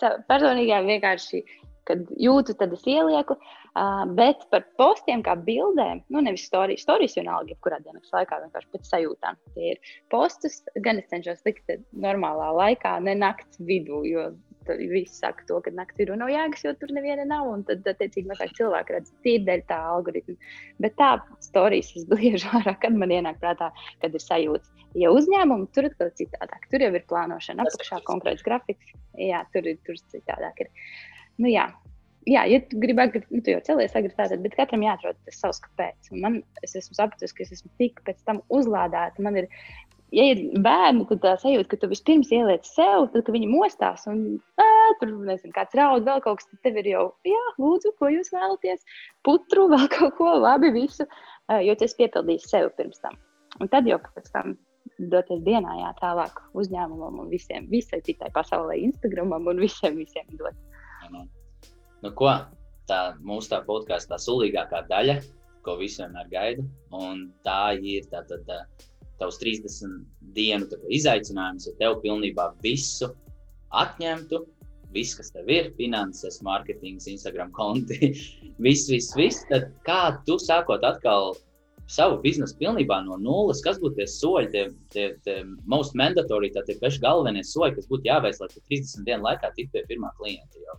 Personīgajā 0.00 0.84
vienkārši, 0.86 1.40
kad 1.88 2.06
jūtu, 2.16 2.56
tad 2.56 2.72
es 2.76 2.86
ielieku. 2.88 3.36
Uh, 3.70 4.02
bet 4.18 4.40
par 4.50 4.64
postiem, 4.80 5.20
kā 5.22 5.36
bildēm, 5.46 6.00
nu, 6.10 6.22
nevis 6.24 6.48
stāstījis, 6.48 6.82
stāstījis 6.82 7.18
vienalga, 7.20 7.52
jebkurā 7.52 7.78
dienas 7.84 8.08
laikā, 8.10 8.40
vienkārši 8.46 8.70
pēc 8.72 8.88
sajūtām. 8.88 9.38
Tie 9.54 9.74
ir 9.74 9.92
postus, 10.10 10.58
gan 10.82 10.98
es 10.98 11.06
cenšos 11.12 11.44
likt 11.46 11.70
normālā 11.92 12.48
laikā, 12.56 12.96
ne 13.04 13.14
naktas 13.20 13.60
vidū, 13.62 14.02
jo 14.08 14.30
visi 14.68 15.14
saka 15.14 15.44
to, 15.48 15.58
ka 15.64 15.72
naktī 15.74 16.04
ir 16.04 16.12
nav 16.18 16.30
jēgas, 16.32 16.64
jo 16.64 16.72
tur 16.78 16.92
neviena 16.94 17.24
nav. 17.28 17.48
Un 17.50 17.64
tad, 17.68 17.84
attiecīgi, 17.88 18.28
mazāk 18.30 18.54
cilvēki 18.58 18.96
redz 18.96 19.12
tīri 19.24 19.44
dēļ 19.48 19.64
tā 19.70 19.78
algoritma. 19.94 20.36
Bet 20.84 20.96
tā 21.00 21.10
stāstījis 21.46 22.08
bliežu 22.10 22.50
ārā, 22.60 22.76
kad 22.82 22.96
man 22.96 23.14
ienāk 23.14 23.40
prātā, 23.42 23.70
kad 24.02 24.14
ir 24.14 24.24
sajūta. 24.24 24.86
Ja 24.98 25.12
uzņēmumi 25.14 25.70
tur 25.74 25.86
ir 25.90 25.94
citādāk, 26.18 26.66
tur 26.72 26.82
jau 26.82 26.90
ir 26.94 27.06
plānošana, 27.10 27.66
apakšā 27.66 28.00
konkrēts 28.08 28.46
grafiks. 28.46 28.96
Jā, 29.18 29.44
tur 29.54 29.68
ir 29.70 29.78
tur 29.86 29.98
citādāk. 30.12 30.64
Ir. 30.64 30.72
Nu, 31.40 31.48
jā, 31.50 31.68
jā, 32.28 32.44
ja 32.50 32.60
tu 32.68 32.80
gribi 32.82 33.04
agri, 33.04 33.22
nu, 33.30 33.42
tu 33.44 33.54
jau 33.54 33.60
celies 33.66 33.94
agri 33.96 34.12
tātad, 34.16 34.42
bet 34.44 34.56
katram 34.58 34.84
jāatrod 34.84 35.18
tas 35.26 35.38
savs 35.42 35.62
kāpēc. 35.66 36.10
Un 36.14 36.24
man, 36.24 36.40
es 36.66 36.76
esmu 36.78 36.98
sapratusi, 36.98 37.36
ka 37.36 37.46
es 37.46 37.54
esmu 37.58 37.70
tik 37.80 38.02
pēc 38.06 38.20
tam 38.26 38.42
uzlādēta. 38.52 39.22
Man 39.24 39.38
ir, 39.42 39.48
ja 40.14 40.26
ir 40.32 40.40
bērni, 40.64 41.06
tad 41.10 41.22
tā 41.24 41.34
sajūta, 41.40 41.68
ka 41.70 41.78
tu 41.82 41.90
vispirms 41.90 42.30
ieliec 42.34 42.66
sev, 42.68 43.08
tad, 43.12 43.24
kad 43.26 43.34
viņi 43.34 43.50
mostās 43.50 44.06
un 44.10 44.22
ā, 44.60 44.68
tur, 45.00 45.12
nezinu, 45.26 45.54
kāds 45.56 45.76
raud, 45.78 46.06
vēl 46.06 46.22
kaut 46.24 46.40
kas, 46.40 46.48
tad 46.50 46.62
tev 46.66 46.80
ir 46.82 46.90
jau, 46.92 47.04
jā, 47.28 47.44
lūdzu, 47.62 47.94
ko 47.98 48.10
jūs 48.12 48.32
vēlaties, 48.34 48.82
putru, 49.26 49.68
vēl 49.74 49.86
kaut 49.94 50.16
ko, 50.18 50.32
labi, 50.42 50.72
visu, 50.76 51.06
jo 51.66 51.76
tu 51.76 51.86
esi 51.86 52.00
piepildījis 52.02 52.50
sevi 52.52 52.72
pirms 52.78 53.02
tam. 53.04 53.18
Un 53.60 53.70
tad 53.70 53.88
jau 53.90 53.98
pēc 54.14 54.30
tam 54.34 54.54
doties 55.10 55.42
dienā, 55.46 55.74
jā, 55.80 55.90
tālāk 56.00 56.40
uzņēmumam 56.58 57.22
un 57.24 57.30
visiem, 57.32 57.66
visai 57.70 58.02
citai 58.06 58.30
pasaulē, 58.34 58.76
Instagramam 58.84 59.48
un 59.50 59.62
visiem, 59.62 59.98
visiem 60.00 60.26
dot. 60.40 60.56
Nu, 62.00 62.12
ko? 62.16 62.32
Tā 62.90 63.14
mūsu 63.22 63.52
tā 63.52 63.60
podkāstu 63.62 64.10
tā 64.10 64.16
sulīgākā 64.18 64.80
daļa, 64.90 65.20
ko 65.62 65.76
visi 65.78 66.00
vienmēr 66.02 66.30
gaida. 66.32 66.64
Un 66.96 67.28
tā 67.46 67.76
ir 67.78 68.08
tā, 68.10 68.24
tā, 68.26 68.40
tā, 68.48 68.56
tavs 69.20 69.40
30 69.42 70.00
dienu 70.36 70.68
izaicinājums, 70.92 71.68
ja 71.68 71.76
tev 71.80 72.00
pilnībā 72.04 72.50
visu 72.64 73.10
atņemtu. 73.82 74.44
Viss, 74.90 75.14
kas 75.14 75.30
tev 75.30 75.46
ir, 75.54 75.68
finanses, 75.76 76.40
mārketings, 76.42 77.06
Instagram 77.06 77.52
konti, 77.54 78.10
viss, 78.64 78.88
viss, 78.90 79.14
viss. 79.14 79.44
Tad 79.52 79.68
kā 79.86 80.00
tu 80.26 80.34
sākot 80.42 80.82
atkal 80.86 81.36
savu 81.90 82.18
biznesu 82.22 82.56
pilnībā 82.58 83.00
no 83.06 83.18
nulles, 83.18 83.62
kas 83.62 83.78
būtu 83.82 84.00
tie 84.00 84.06
soļi, 84.10 84.50
tie, 84.54 84.64
tie, 84.94 85.06
tie 85.26 85.36
most 85.70 85.96
mandatory, 85.98 86.52
tie 86.54 86.76
paši 86.82 87.02
galvenie 87.02 87.42
soļi, 87.46 87.76
kas 87.78 87.88
būtu 87.90 88.10
jāveic, 88.10 88.38
lai 88.42 88.50
tu 88.52 88.62
30 88.70 89.06
dienu 89.06 89.26
laikā 89.26 89.50
tiktu 89.56 89.78
pie 89.78 89.86
pirmā 89.90 90.12
klienta. 90.18 90.62
Jau. 90.66 90.78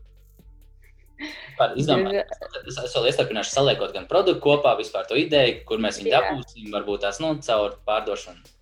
Izdomāt, 1.82 2.32
es, 2.66 2.80
es 2.86 2.96
vēl 2.96 3.12
iestarpināšu, 3.12 3.54
saliekot 3.54 3.94
gan 3.96 4.08
produktu 4.10 4.44
kopā, 4.46 4.74
vispār 4.80 5.06
to 5.10 5.20
ideju, 5.20 5.62
kur 5.68 5.84
mēs 5.84 6.02
viņu 6.02 6.16
dabūsim, 6.16 6.72
varbūt 6.74 7.06
tās 7.06 7.22
nu, 7.24 7.36
caur 7.46 7.78
pārdošanu. 7.88 8.58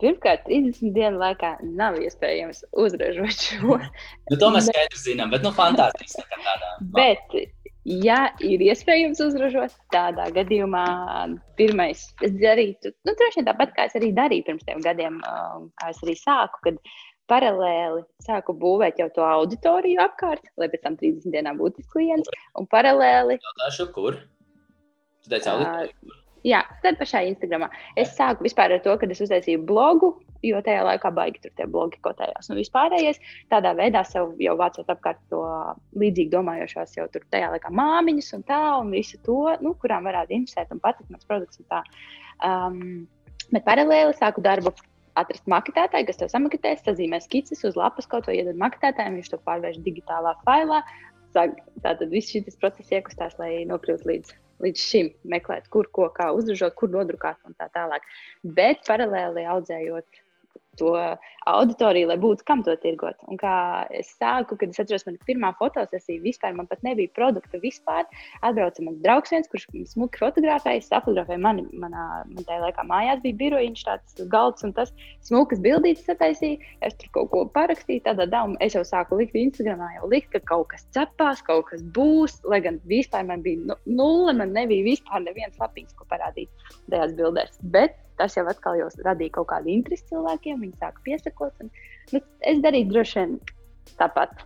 Pirmkārt, 0.00 0.46
30 0.48 0.94
dienu 0.96 1.20
laikā 1.20 1.58
nav 1.76 1.98
iespējams 2.00 2.62
uzražot 2.72 3.36
šo. 3.36 3.76
nu, 4.30 4.38
to 4.40 4.52
mēs 4.54 4.70
skaidri 4.70 5.00
zinām, 5.00 5.32
bet 5.34 5.44
nu, 5.44 5.52
fantāstiski. 5.56 6.24
bet 6.96 7.40
Ja 7.88 8.26
ir 8.44 8.60
iespējams 8.60 9.22
uzražot, 9.24 9.72
tādā 9.94 10.26
gadījumā 10.36 10.84
pirmais, 11.56 12.02
es 12.20 12.34
darītu, 12.36 12.92
nu, 13.08 13.14
droši 13.16 13.40
vien 13.40 13.46
tāpat 13.48 13.72
kā 13.72 13.86
es 13.88 13.96
arī 13.96 14.10
darīju 14.12 14.44
pirms 14.50 14.66
tiem 14.66 14.82
gadiem, 14.84 15.16
kā 15.80 15.88
es 15.88 16.02
arī 16.04 16.16
sāku, 16.20 16.60
kad 16.66 16.76
paralēli 17.30 18.04
sāku 18.24 18.54
būvēt 18.58 19.00
jau 19.02 19.08
to 19.14 19.26
auditoriju 19.26 20.02
apkārt, 20.04 20.50
lai 20.60 20.70
pēc 20.72 20.86
tam 20.86 20.98
30 21.00 21.34
dienām 21.34 21.60
būtu 21.60 21.86
klients. 21.92 22.30
Un 22.58 22.68
paralēli. 22.70 23.38
Jautāšu, 23.40 23.90
kur? 23.94 24.18
Tu 25.24 25.32
teici, 25.32 25.48
auditoriju? 25.52 26.18
Jā, 26.46 26.62
tad 26.80 26.96
pašā 26.96 27.20
Instagramā. 27.28 27.68
Es 28.00 28.14
sāku 28.16 28.46
vispār 28.46 28.72
ar 28.72 28.80
to, 28.84 28.94
ka 28.96 29.08
es 29.12 29.20
uztaisīju 29.20 29.60
blogu, 29.68 30.14
jo 30.46 30.60
tajā 30.64 30.86
laikā 30.86 31.10
baigi 31.12 31.42
tur 31.44 31.52
tie 31.58 31.66
blogi 31.68 32.00
kotējās. 32.04 32.48
Un 32.48 32.56
vispārējais 32.56 33.20
tādā 33.52 33.74
veidā 33.76 34.00
sev 34.08 34.32
jau 34.40 34.54
vācot 34.56 34.88
apkārt 34.88 35.20
to 35.32 35.42
līdzīgi 36.00 36.32
domājošās 36.32 36.96
jau 36.96 37.06
tur 37.12 37.26
tajā 37.34 37.52
laikā 37.52 37.72
māmiņas 37.76 38.32
un 38.38 38.46
tā, 38.48 38.62
un 38.80 38.92
visu 38.96 39.20
to, 39.26 39.42
nu, 39.60 39.74
kurām 39.82 40.08
varētu 40.08 40.38
interesēt 40.38 40.72
un 40.72 40.80
patikt 40.80 41.12
mans 41.12 41.28
produkts 41.28 41.60
un 41.60 41.68
tā. 41.74 41.82
Um, 42.40 42.80
bet 43.52 43.66
paralēli 43.68 44.16
sāku 44.16 44.40
darbu 44.44 44.72
atrast 45.20 45.48
maketētāju, 45.50 46.08
kas 46.08 46.20
to 46.20 46.28
samaketēs, 46.32 46.84
sazīmē 46.86 47.20
skices 47.24 47.64
uz 47.68 47.78
lapas, 47.78 48.08
kaut 48.10 48.26
ko 48.26 48.34
iedod 48.36 48.58
maketētājiem, 48.60 49.20
viņš 49.20 49.32
to 49.32 49.40
pārvērš 49.46 49.80
digitālā 49.86 50.36
failā. 50.46 50.82
Tātad 51.34 52.08
viss 52.10 52.32
šis 52.32 52.58
process 52.58 52.90
iekustās, 52.96 53.36
lai 53.38 53.60
nokļūtu 53.70 54.08
līdz 54.10 54.38
līdz 54.60 54.82
šim 54.84 55.06
meklēt, 55.32 55.68
kur 55.72 55.88
ko 55.96 56.08
kā 56.12 56.30
uzražot, 56.36 56.74
kur 56.76 56.90
nodrukāt 56.92 57.38
un 57.48 57.56
tā 57.56 57.70
tālāk. 57.74 58.04
Bet 58.44 58.82
paralēli 58.88 59.46
audzējot 59.48 60.20
to 60.78 60.92
auditoriju, 61.50 62.08
lai 62.10 62.16
būtu 62.20 62.44
kam 62.46 62.62
to 62.66 62.74
tirgot. 62.82 63.18
Un 63.30 63.38
kā 63.40 63.54
es 63.96 64.10
sāku, 64.20 64.58
kad 64.60 64.72
es 64.72 64.80
atceros, 64.82 65.06
man 65.08 65.16
pirmā 65.28 65.52
fotosesija 65.58 66.22
vispār, 66.22 66.54
man 66.56 66.68
pat 66.70 66.82
nebija 66.86 67.10
produkta 67.16 67.60
vispār. 67.62 68.06
Atbrauca 68.46 68.84
mans 68.86 69.00
draugs, 69.04 69.32
viens, 69.34 69.48
kurš 69.50 69.66
smuki 69.92 70.20
fotografēja, 70.20 70.84
fotografēja 70.90 71.40
mani, 71.42 71.66
manā, 71.82 72.04
man 72.28 72.46
tajā 72.46 72.60
laikā 72.66 72.84
mājās 72.88 73.22
bija 73.24 73.38
birojiņš, 73.44 73.84
tāds 73.88 74.20
galds 74.32 74.66
un 74.66 74.74
tas 74.76 74.92
smukas 75.26 75.62
bildītas 75.64 76.06
sataisīja. 76.08 76.60
Es 76.86 76.98
tur 77.00 77.12
kaut 77.16 77.32
ko 77.34 77.44
parakstīju, 77.56 78.04
tādā 78.06 78.28
dāmā 78.30 78.60
es 78.64 78.76
jau 78.76 78.84
sāku 78.86 79.20
likt 79.20 79.38
Instagramā, 79.38 79.94
jau 79.98 80.10
likt, 80.12 80.30
ka 80.34 80.42
kaut 80.52 80.70
kas 80.74 80.86
cepās, 80.94 81.42
kaut 81.46 81.70
kas 81.72 81.82
būs, 81.96 82.40
lai 82.50 82.62
gan 82.64 82.78
vispār 82.90 83.26
man 83.28 83.42
bija 83.46 83.64
nu, 83.72 83.78
nulle, 83.88 84.36
man 84.36 84.54
nebija 84.56 84.86
vispār 84.92 85.24
neviens 85.24 85.58
lapiņš, 85.60 85.96
ko 85.98 86.06
parādīt 86.12 86.70
tajās 86.92 87.16
bildēs. 87.18 87.58
Bet 87.74 87.98
tas 88.20 88.36
jau 88.36 88.44
atkal 88.50 88.78
jau 88.78 88.90
radīja 89.06 89.38
kaut 89.38 89.50
kādu 89.54 89.72
interesi 89.72 90.06
cilvēkiem, 90.12 90.60
viņi 90.60 90.78
sāka 90.80 91.02
piesakot. 91.08 91.64
Un, 91.64 91.72
nu, 92.14 92.22
es 92.52 92.62
darīju 92.62 92.92
droši 92.92 93.18
vien 93.18 93.34
tāpat, 93.98 94.44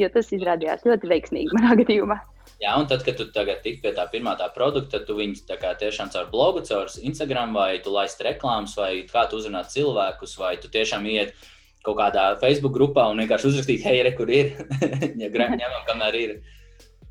jo 0.00 0.10
tas 0.12 0.34
izrādījās 0.34 0.84
ļoti 0.88 1.10
veiksmīgi 1.14 1.58
manā 1.58 1.78
gadījumā. 1.82 2.18
Jā, 2.62 2.76
un 2.78 2.86
tad, 2.90 3.02
kad 3.06 3.16
tu 3.18 3.26
tagad 3.34 3.62
tik 3.64 3.80
pie 3.82 3.90
tā 3.94 4.04
pirmā 4.10 4.36
tā 4.38 4.46
produkta, 4.54 4.98
tad 4.98 5.08
tu 5.08 5.16
viņus 5.18 5.44
tiešām 5.80 6.12
caur 6.14 6.28
blogu, 6.30 6.62
caur 6.66 6.90
Instagram, 7.02 7.54
vai 7.56 7.80
tu 7.82 7.94
laisti 7.94 8.26
reklāmas, 8.26 8.76
vai 8.78 8.92
kā 9.10 9.24
tu 9.30 9.38
uzrunā 9.40 9.64
cilvēkus, 9.66 10.36
vai 10.38 10.54
tu 10.62 10.70
tiešām 10.70 11.06
iet 11.10 11.34
kaut 11.82 11.98
kādā 11.98 12.28
Facebook 12.38 12.74
grupā 12.76 13.08
un 13.10 13.22
vienkārši 13.22 13.48
uzrakstīt, 13.50 13.86
hei, 13.86 14.02
re, 14.06 14.12
kur 14.18 14.30
ir, 14.30 14.52
ja 15.22 15.30
grāmatā, 15.34 15.82
kamēr 15.88 16.18
ir. 16.20 16.36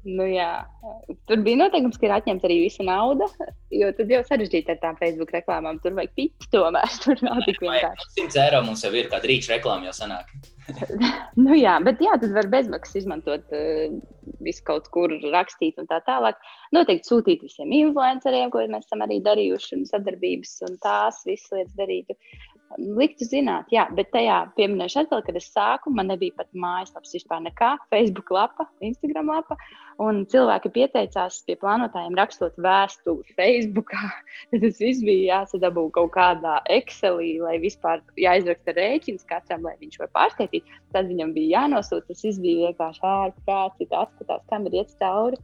Nu, 0.07 0.25
jā. 0.25 0.63
Tur 1.29 1.43
bija 1.45 1.59
noteikums, 1.59 1.99
ka 2.01 2.07
ir 2.07 2.13
atņemta 2.15 2.47
arī 2.47 2.57
visa 2.63 2.85
nauda. 2.85 3.27
Jo 3.73 3.91
tad 3.97 4.09
jau 4.09 4.21
sarežģīti 4.25 4.73
ar 4.73 4.79
tām 4.81 4.97
Facebook 4.97 5.33
reklāmām. 5.35 5.77
Tur 5.83 5.93
vajag 5.97 6.15
piķi 6.17 6.49
tomēr. 6.53 6.95
Tur 7.03 7.21
nav 7.27 7.43
tik 7.45 7.61
vienkārši. 7.61 8.09
100 8.17 8.41
eiro 8.47 8.63
mums 8.65 8.81
jau 8.85 8.91
ir, 8.97 9.11
kāda 9.11 9.29
rīča 9.29 9.55
reklāma 9.55 9.89
jau 9.89 9.93
sanāk. 9.99 10.33
nu, 11.43 11.53
jā, 11.57 11.75
bet 11.85 12.01
jā, 12.01 12.15
tad 12.21 12.33
var 12.35 12.49
bezmaksas 12.51 13.01
izmantot 13.01 13.53
uh, 13.55 13.93
visu 14.45 14.63
kaut 14.67 14.87
kur 14.93 15.13
rakstīt 15.33 15.77
un 15.81 15.89
tā 15.89 15.99
tālāk. 16.07 16.39
Noteikti 16.75 17.09
sūtīt 17.11 17.45
visiem 17.45 17.73
influenceriem, 17.75 18.51
ko 18.53 18.63
mēs 18.71 18.87
esam 18.87 19.03
arī 19.05 19.19
darījuši, 19.25 19.75
un 19.77 19.89
sadarbības 19.89 20.55
un 20.69 20.77
tās 20.81 21.21
visas 21.27 21.53
lietas 21.53 21.77
darītu. 21.77 22.17
Liktu 22.79 23.25
zināt, 23.27 23.67
jā, 23.73 23.83
bet 23.97 24.11
tajā 24.13 24.37
pieminēšu 24.55 25.01
atkal, 25.03 25.21
kad 25.25 25.35
es 25.35 25.49
sāku, 25.51 25.91
man 25.95 26.07
nebija 26.11 26.35
pat 26.37 26.47
mājaslapas 26.55 27.13
vispār 27.15 27.41
nekā, 27.45 27.71
Facebook 27.93 28.31
lapa, 28.31 28.67
Instagram 28.85 29.31
lapa, 29.33 29.57
un 30.01 30.23
cilvēki 30.31 30.71
pieteicās 30.77 31.41
pie 31.47 31.57
plānotājiem 31.61 32.15
rakstot 32.19 32.57
vēstuli 32.61 33.35
Facebookā. 33.37 34.11
Tad 34.53 34.65
tas 34.65 34.81
viss 34.81 35.03
bija 35.05 35.41
jāsadabū 35.41 35.87
kaut 35.97 36.13
kādā 36.15 36.59
Excelī, 36.71 37.33
lai 37.43 37.57
vispār 37.63 38.03
jāizraksta 38.19 38.75
rēķins 38.77 39.27
katram, 39.29 39.67
lai 39.67 39.75
viņš 39.81 39.99
var 40.03 40.11
pārskaitīt. 40.17 40.75
Tad 40.95 41.11
viņam 41.11 41.35
bija 41.37 41.61
jānosūta, 41.61 42.07
tas 42.11 42.23
viss 42.27 42.41
bija 42.43 42.71
vienkārši 42.71 43.07
ārprāts, 43.11 43.89
atskatās, 43.91 44.45
kam 44.49 44.69
ir 44.69 44.81
iet 44.81 44.95
cauri. 45.01 45.39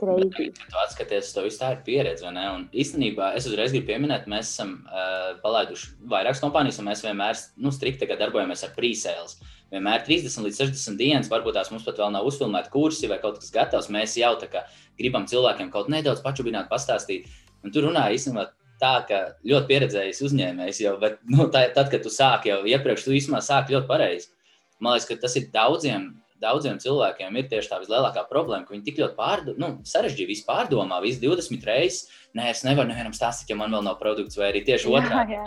Kreidī. 0.00 0.48
Tu 0.56 0.78
atskaties, 0.82 1.32
to 1.34 1.44
viss 1.46 1.60
tā 1.60 1.72
ir 1.74 1.82
pieredze. 1.86 2.26
Un 2.28 2.66
īstenībā 2.72 3.32
es 3.38 3.48
uzreiz 3.48 3.74
gribu 3.74 3.90
pieminēt, 3.90 4.28
mēs 4.30 4.52
esam 4.52 4.74
uh, 4.86 5.36
palaiduši 5.42 5.92
vairākas 6.12 6.42
kompānijas, 6.44 6.80
un 6.82 6.90
mēs 6.90 7.04
vienmēr 7.06 7.38
nu, 7.62 7.72
strikti 7.74 8.08
darbojamies 8.10 8.66
ar 8.66 8.74
pre-sales. 8.76 9.38
Vienmēr 9.72 10.04
30 10.06 10.46
līdz 10.46 10.60
60 10.62 11.00
dienas, 11.00 11.30
varbūt 11.32 11.56
tās 11.58 11.72
mums 11.72 11.86
pat 11.86 11.98
vēl 11.98 12.12
nav 12.14 12.28
uzfilmēti 12.28 12.70
kursi 12.70 13.10
vai 13.10 13.18
kaut 13.22 13.40
kas 13.40 13.50
gatavs. 13.54 13.90
Mēs 13.92 14.14
jau 14.20 14.36
tā 14.38 14.50
kā 14.52 14.62
gribam 15.00 15.26
cilvēkiem 15.26 15.72
kaut 15.74 15.90
nedaudz 15.92 16.22
pačubināt, 16.22 16.70
pastāstīt. 16.70 17.26
Un 17.64 17.74
tur 17.74 17.88
runāja 17.88 18.14
īstenībā 18.14 18.46
tā, 18.80 18.92
ka 19.08 19.22
ļoti 19.48 19.70
pieredzējis 19.72 20.22
uzņēmējs 20.28 20.82
jau, 20.84 20.94
bet 21.02 21.18
nu, 21.32 21.48
tā, 21.52 21.64
tad, 21.74 21.90
kad 21.92 22.04
tu 22.04 22.12
sāki 22.12 22.52
jau 22.52 22.60
iepriekš, 22.68 23.08
tu 23.08 23.16
īstenībā 23.16 23.42
sāki 23.42 23.74
ļoti 23.74 23.90
pareizi. 23.90 24.30
Man 24.78 24.94
liekas, 24.94 25.08
ka 25.08 25.18
tas 25.24 25.36
ir 25.40 25.48
daudziem 25.54 26.10
daudziem 26.42 26.78
cilvēkiem 26.82 27.36
ir 27.40 27.48
tieši 27.50 27.70
tā 27.70 27.78
vislielākā 27.82 28.26
problēma, 28.30 28.66
ka 28.66 28.74
viņi 28.74 28.84
tik 28.86 29.00
ļoti 29.02 29.16
pārdo, 29.16 29.54
nu, 29.60 29.70
sarežģīja, 29.88 30.28
visu 30.30 30.46
pārdomā, 30.48 31.00
visu 31.04 31.22
20 31.24 31.66
reizes. 31.68 32.06
Nē, 32.36 32.50
es 32.52 32.62
nevaru 32.66 32.90
nevienam 32.90 33.14
stāstīt, 33.16 33.48
ja 33.52 33.56
man 33.56 33.72
vēl 33.72 33.84
nav 33.86 33.96
produkts, 34.00 34.36
vai 34.36 34.50
arī 34.50 34.60
tieši 34.66 34.90
otrādi. 34.92 35.38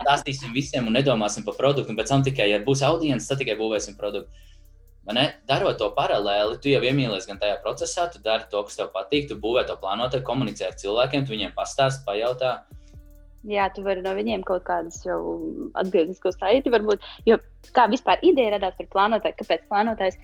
Stāstīsim 0.00 0.54
visiem 0.56 0.88
un 0.88 0.96
nedomāsim 0.96 1.44
par 1.44 1.58
produktu, 1.58 1.92
un 1.92 1.98
pēc 1.98 2.14
tam 2.14 2.24
tikai, 2.24 2.48
ja 2.54 2.62
būs 2.64 2.84
audience, 2.88 3.28
tad 3.28 3.42
tikai 3.42 3.58
būvēsim 3.60 3.98
produktu. 4.00 4.32
Darot 5.48 5.78
to 5.80 5.86
paralēli, 5.96 6.58
tu 6.60 6.68
jau 6.68 6.80
iemīlies 6.84 7.28
gan 7.28 7.38
tajā 7.40 7.60
procesā, 7.64 8.08
tu 8.12 8.20
dari 8.24 8.44
to, 8.52 8.60
kas 8.68 8.76
tev 8.76 8.90
patīk, 8.92 9.28
tu 9.30 9.38
būvē 9.40 9.64
to 9.68 9.76
plānotu, 9.80 10.20
komunicē 10.24 10.68
ar 10.68 10.76
cilvēkiem, 10.80 11.24
tu 11.24 11.32
viņiem 11.32 11.54
pastāst, 11.56 12.04
pajautā. 12.08 12.58
Jā, 13.48 13.70
tu 13.72 13.84
vari 13.86 14.02
no 14.04 14.12
viņiem 14.16 14.42
kaut 14.44 14.66
kādas 14.66 15.00
jau 15.06 15.18
atgrieznisko 15.80 16.34
saiti, 16.34 16.72
varbūt. 16.72 17.04
Jo 17.28 17.38
kā 17.76 17.86
vispār 17.88 18.20
ideja 18.26 18.56
radās 18.56 18.76
par 18.76 18.90
plānotāju, 18.92 19.38
kāpēc 19.40 19.64
plānotājs? 19.70 20.20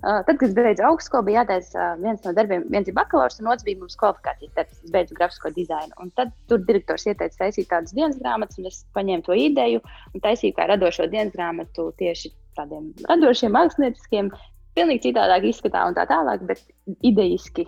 Uh, 0.00 0.22
tad, 0.24 0.38
kad 0.38 0.46
es 0.46 0.54
beidzu 0.56 0.84
augstskolu, 0.88 1.26
bija 1.26 1.42
jātaisa 1.42 1.76
uh, 1.76 1.96
viens 2.00 2.22
no 2.24 2.32
darbiem, 2.32 2.62
viens 2.72 2.86
ir 2.88 2.94
bakalaurs, 2.96 3.36
un 3.42 3.50
otrs 3.52 3.66
bija 3.66 3.76
mums 3.82 3.98
kvalifikācijas 4.00 4.54
darbs. 4.56 4.78
Es 4.86 4.94
beidzu 4.94 5.16
grafisko 5.18 5.50
dizainu. 5.52 5.92
Un 6.00 6.12
tad 6.16 6.30
tur 6.48 6.62
direktors 6.64 7.04
ieteica 7.10 7.42
taisīt 7.42 7.68
tādas 7.68 7.92
dienas 7.92 8.16
grāmatas, 8.22 8.56
un 8.62 8.70
es 8.70 8.80
paņēmu 8.96 9.26
to 9.26 9.36
ideju 9.36 9.82
un 9.82 10.24
taisīju 10.24 10.56
kā 10.56 10.70
radošo 10.70 11.10
dienas 11.12 11.34
grāmatu 11.34 11.90
tieši 12.00 12.32
tādiem 12.56 12.88
radošiem, 13.10 13.52
mākslinieciskiem 13.58 14.32
pilnīgi 14.76 15.08
citādāk 15.08 15.46
izskatā 15.50 15.82
un 15.88 15.96
tā 15.96 16.04
tālāk. 16.10 16.42
Bet 16.48 16.62
idejiski, 17.06 17.66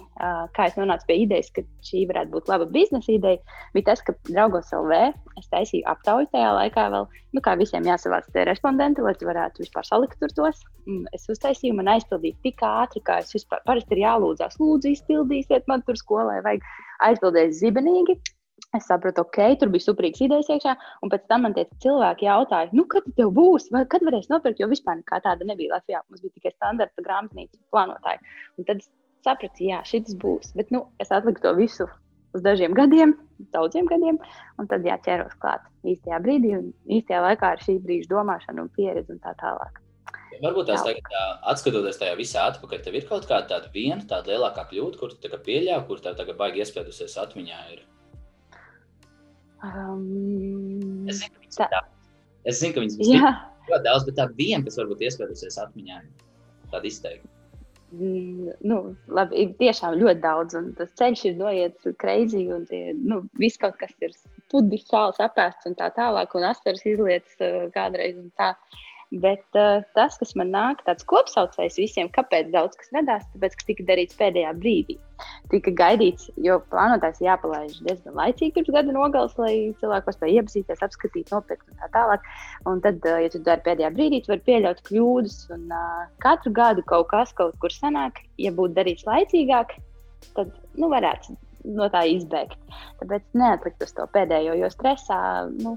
kā 0.57 0.67
es 0.69 0.77
nonācu 0.79 1.09
pie 1.09 1.19
idejas, 1.25 1.51
ka 1.55 1.65
šī 1.87 2.05
varētu 2.11 2.33
būt 2.35 2.51
laba 2.51 2.67
biznesa 2.73 3.13
ideja, 3.15 3.41
bija 3.75 3.91
tas, 3.91 4.03
ka 4.07 4.15
draugos 4.29 4.73
LV 4.77 4.99
es 5.41 5.49
taisīju 5.53 5.87
aptauju 5.91 6.31
tajā 6.33 6.51
laikā 6.59 6.87
vēl, 6.95 7.09
nu, 7.37 7.43
kā 7.45 7.57
visiem 7.61 7.87
jāsavāc 7.89 8.29
tie 8.35 8.47
respondenti, 8.49 9.05
lai 9.05 9.15
tu 9.19 9.29
varētu 9.29 9.65
vispār 9.65 9.89
salikt 9.89 10.19
tur 10.23 10.35
tos. 10.37 10.63
Es 11.15 11.29
uztaisīju, 11.31 11.77
man 11.79 11.91
aizpildīja 11.95 12.39
tik 12.47 12.63
ātri, 12.67 13.03
kā 13.07 13.21
es 13.23 13.33
vispār 13.35 13.63
parasti 13.67 13.97
ir 13.97 14.05
jālūdzās, 14.05 14.59
lūdzu, 14.63 14.95
izpildīsiet 14.97 15.69
man 15.71 15.85
tur 15.87 15.99
skolai, 16.01 16.41
vajag 16.47 16.67
aizpildīt 17.09 17.59
zibenīgi. 17.59 18.19
Es 18.77 18.87
sapratu, 18.89 19.27
ok, 19.27 19.39
tur 19.61 19.69
bija 19.73 19.85
superīgs 19.85 20.23
idejas 20.25 20.49
iekšā, 20.55 20.73
un 21.05 21.11
pēc 21.13 21.27
tam 21.29 21.43
man 21.45 21.53
tie 21.57 21.67
cilvēki 21.85 22.25
jautāja, 22.25 22.71
nu, 22.73 22.87
kad 22.89 23.05
tev 23.19 23.35
būs, 23.37 23.67
vai 23.75 23.83
kad 23.93 24.05
varēs 24.07 24.31
nopirkt, 24.33 24.63
jo 24.63 24.69
vispār 24.71 24.97
nekā 25.03 25.19
tāda 25.27 25.45
nebija 25.45 25.75
Latvijā. 25.75 26.01
Mums 26.09 26.25
bija 26.25 26.39
tikai 26.39 26.55
standarta 26.55 27.05
grāmatnīca 27.05 27.61
plānotāji. 27.75 28.23
Un 28.57 28.69
tad 28.71 28.81
es 28.81 28.89
sapratu, 29.27 29.67
jā, 29.69 29.83
šis 29.89 30.17
būs. 30.23 30.55
Bet 30.57 30.73
nu, 30.73 30.87
es 31.05 31.13
atliku 31.13 31.45
to 31.45 31.53
visu 31.59 31.89
uz 32.33 32.47
dažiem 32.47 32.73
gadiem, 32.73 33.13
daudziem 33.53 33.93
gadiem, 33.93 34.17
un 34.57 34.73
tad 34.73 34.89
jāķeros 34.89 35.37
klāt 35.43 35.69
īstajā 35.85 36.25
brīdī 36.25 36.57
un 36.57 36.73
īstajā 36.97 37.21
laikā 37.27 37.53
ar 37.55 37.63
šī 37.69 37.77
brīža 37.85 38.09
domāšanu 38.15 38.65
un 38.65 38.73
pieredzi 38.73 39.13
un 39.13 39.21
tā 39.21 39.37
tālāk. 39.43 39.83
Varbūt 40.43 40.73
tās 40.73 40.81
tagad, 40.81 41.13
tā, 41.13 41.23
atskatoties 41.53 42.01
tajā 42.01 42.17
visā 42.17 42.49
atpakaļ, 42.49 42.81
tev 42.83 42.97
ir 42.97 43.05
kaut 43.07 43.29
kāda 43.29 43.45
tāda 43.53 43.69
viena, 43.75 44.01
tāda 44.09 44.33
lielākā 44.33 44.65
kļūda, 44.73 44.99
kur 44.99 45.13
tu 45.13 45.29
pieļāvi, 45.29 45.85
kur 45.91 46.01
tev 46.01 46.17
tagad 46.19 46.41
baigi 46.41 46.65
iespēdusies 46.65 47.21
atmiņā. 47.21 47.61
Ir. 47.77 47.85
Um, 49.63 51.07
es 51.11 51.23
zinu, 51.23 51.39
ka 51.59 51.69
tā. 51.75 51.83
Es 52.49 52.59
zinu, 52.59 52.75
ka 52.75 52.83
viņas 52.83 52.99
bija 52.99 53.35
ļoti 53.69 53.85
daudz, 53.87 54.09
bet 54.09 54.19
tā 54.19 54.27
viena, 54.39 54.65
kas 54.67 54.81
varbūt 54.81 55.05
iespējusies 55.07 55.61
atmiņā, 55.63 56.01
tāda 56.73 56.89
izteikta. 56.89 57.31
Mm, 57.93 58.55
nu, 58.65 58.79
labi, 59.13 59.43
ir 59.43 59.51
tiešām 59.59 59.99
ļoti 60.01 60.23
daudz, 60.23 60.57
un 60.57 60.71
tas 60.79 60.95
ceļš 60.97 61.25
ir 61.29 61.35
noiets 61.37 61.91
greizi, 62.01 62.47
un 62.55 62.65
tie, 62.71 62.95
nu, 62.97 63.21
viss 63.41 63.61
kaut 63.61 63.77
kas 63.81 63.93
ir 64.01 64.15
pudis, 64.53 64.87
sāls 64.89 65.21
apēsts 65.21 65.69
un 65.69 65.77
tā 65.77 65.91
tālāk, 65.95 66.33
un 66.39 66.49
asaras 66.49 66.87
izlietas 66.89 67.37
uh, 67.45 67.69
kādreiz 67.75 68.17
un 68.17 68.31
tā. 68.41 68.55
Bet 69.21 69.45
uh, 69.61 69.83
tas, 69.93 70.15
kas 70.17 70.31
man 70.41 70.49
nāk, 70.55 70.79
tāds 70.87 71.05
kopsaucējs 71.05 71.75
visiem, 71.77 72.09
kāpēc 72.15 72.49
daudz 72.55 72.79
kas 72.81 72.89
radās, 72.97 73.27
tāpēc, 73.35 73.57
ka 73.59 73.67
tika 73.69 73.85
darīts 73.91 74.17
pēdējā 74.17 74.53
brīdī. 74.57 74.97
Tika 75.53 75.75
gaidīts, 75.77 76.31
jo 76.41 76.57
plānotājs 76.73 77.21
jāpalaiž 77.21 77.77
diezgan 77.85 78.17
laicīgi 78.17 78.55
pirms 78.57 78.73
gada 78.73 78.95
nogales, 78.97 79.37
lai 79.37 79.53
cilvēki 79.83 80.09
paspēja 80.09 80.41
iepazīties, 80.41 80.85
apskatīt, 80.89 81.29
nopirkt 81.35 81.69
un 81.69 81.83
tā 81.83 81.91
tālāk. 81.99 82.25
Un 82.73 82.81
tad, 82.87 83.05
uh, 83.05 83.21
ja 83.21 83.29
tu 83.35 83.43
dari 83.45 83.67
pēdējā 83.69 83.93
brīdī, 83.99 84.23
tu 84.25 84.33
vari 84.33 84.47
pieļaut 84.49 84.83
kļūdas. 84.89 85.39
Un 85.59 85.69
uh, 85.69 86.03
katru 86.25 86.57
gadu 86.57 86.89
kaut 86.89 87.11
kas 87.13 87.37
kaut 87.37 87.61
kur 87.61 87.77
sanāk, 87.77 88.25
ja 88.41 88.57
būtu 88.57 88.79
darīts 88.81 89.05
laicīgāk, 89.11 89.77
tad 90.39 90.57
nu, 90.73 90.89
varētu 90.89 91.37
no 91.77 91.93
tā 91.93 92.07
izbēgt. 92.09 92.59
Tāpēc 93.03 93.29
neatlikt 93.37 93.85
uz 93.85 93.93
to 93.97 94.09
pēdējo, 94.17 94.57
jo 94.57 94.73
stresā. 94.73 95.21
Nu, 95.61 95.77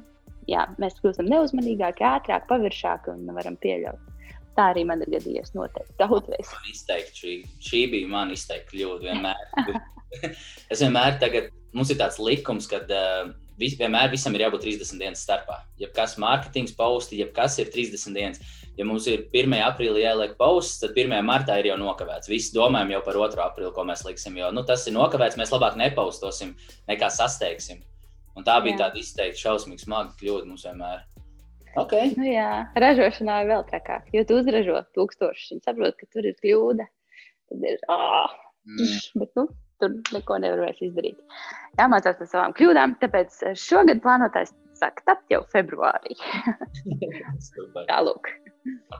jā, 0.51 0.67
mēs 0.81 0.97
kļūstam 1.01 1.29
neuzmanīgāki, 1.31 2.05
ātrāk, 2.07 2.47
paviršāki 2.51 3.13
un 3.13 3.33
varam 3.37 3.57
pieļaut. 3.61 4.11
Tā 4.55 4.69
arī 4.71 4.85
man 4.87 5.01
ir 5.03 5.11
gadījies 5.11 5.51
noteikti 5.55 5.97
daudzreiz. 5.99 6.53
Izteikti, 6.71 7.19
šī, 7.19 7.33
šī 7.59 7.81
bija 7.91 8.11
man 8.11 8.31
izteikti 8.31 8.77
kļūda 8.77 9.09
vienmēr. 9.09 9.81
es 10.71 10.83
vienmēr 10.83 11.17
tagad, 11.21 11.49
mums 11.75 11.91
ir 11.91 11.99
tāds 11.99 12.19
likums, 12.23 12.69
ka 12.71 12.79
uh, 12.85 13.33
vis, 13.59 13.75
vienmēr 13.79 14.11
visam 14.13 14.35
ir 14.35 14.45
jābūt 14.45 14.65
30 14.67 15.01
dienas 15.01 15.23
starpā. 15.25 15.61
Ja 15.81 15.89
kas 15.95 16.15
mārketings 16.21 16.75
pausti, 16.77 17.19
ja 17.21 17.29
kas 17.35 17.57
ir 17.61 17.71
30 17.73 18.15
dienas. 18.15 18.53
Ja 18.75 18.87
mums 18.87 19.07
ir 19.07 19.27
1. 19.31 19.55
aprīlī 19.63 20.03
jāliek 20.03 20.35
pausts, 20.39 20.81
tad 20.81 20.97
1. 20.99 21.15
martā 21.27 21.57
ir 21.61 21.71
jau 21.71 21.77
nokavēts. 21.79 22.31
Visi 22.31 22.55
domājam 22.55 22.95
jau 22.97 23.03
par 23.05 23.19
2. 23.21 23.43
aprīli, 23.45 23.73
ko 23.75 23.87
mēs 23.87 24.03
liksim. 24.07 24.35
Jo 24.39 24.51
nu, 24.55 24.65
tas 24.67 24.83
ir 24.87 24.97
nokavēts, 24.97 25.39
mēs 25.39 25.53
labāk 25.55 25.79
nepaustosim, 25.79 26.55
nekā 26.91 27.11
sasteigsim. 27.13 27.83
Un 28.35 28.45
tā 28.47 28.55
bija 28.63 28.75
jā. 28.75 28.79
tāda 28.83 28.99
izteikti 28.99 29.43
šausmīga, 29.43 29.83
smaga 29.85 30.15
kļūda 30.19 30.49
mums 30.49 30.65
vienmēr. 30.67 31.05
Okay. 31.79 32.13
Nu, 32.15 32.23
jā, 32.27 32.49
ražošanā 32.79 33.41
ir 33.43 33.51
vēl 33.51 33.63
trakāk. 33.67 34.07
Jo 34.15 34.23
tu 34.27 34.39
uzražo 34.39 34.79
tūkstošus, 34.95 35.51
viņi 35.51 35.65
saprot, 35.65 35.97
ka 35.99 36.07
tur 36.15 36.27
ir 36.27 36.35
kļūda. 36.39 36.87
Tad 37.51 37.65
ir, 37.67 37.81
oh, 37.91 38.35
mm. 38.67 38.93
bet, 39.19 39.31
nu, 39.39 39.47
tur 39.83 39.97
neko 40.15 40.39
nevar 40.43 40.63
vairs 40.65 40.79
izdarīt. 40.83 41.19
Jāmācās 41.79 42.19
par 42.21 42.31
savām 42.31 42.55
kļūdām, 42.55 42.95
tāpēc 43.01 43.41
šogad 43.59 43.99
plānotājs 44.03 44.55
sāk 44.79 45.03
tapt 45.07 45.31
jau 45.31 45.41
februārī. 45.51 46.15
Tālūk. 47.91 48.31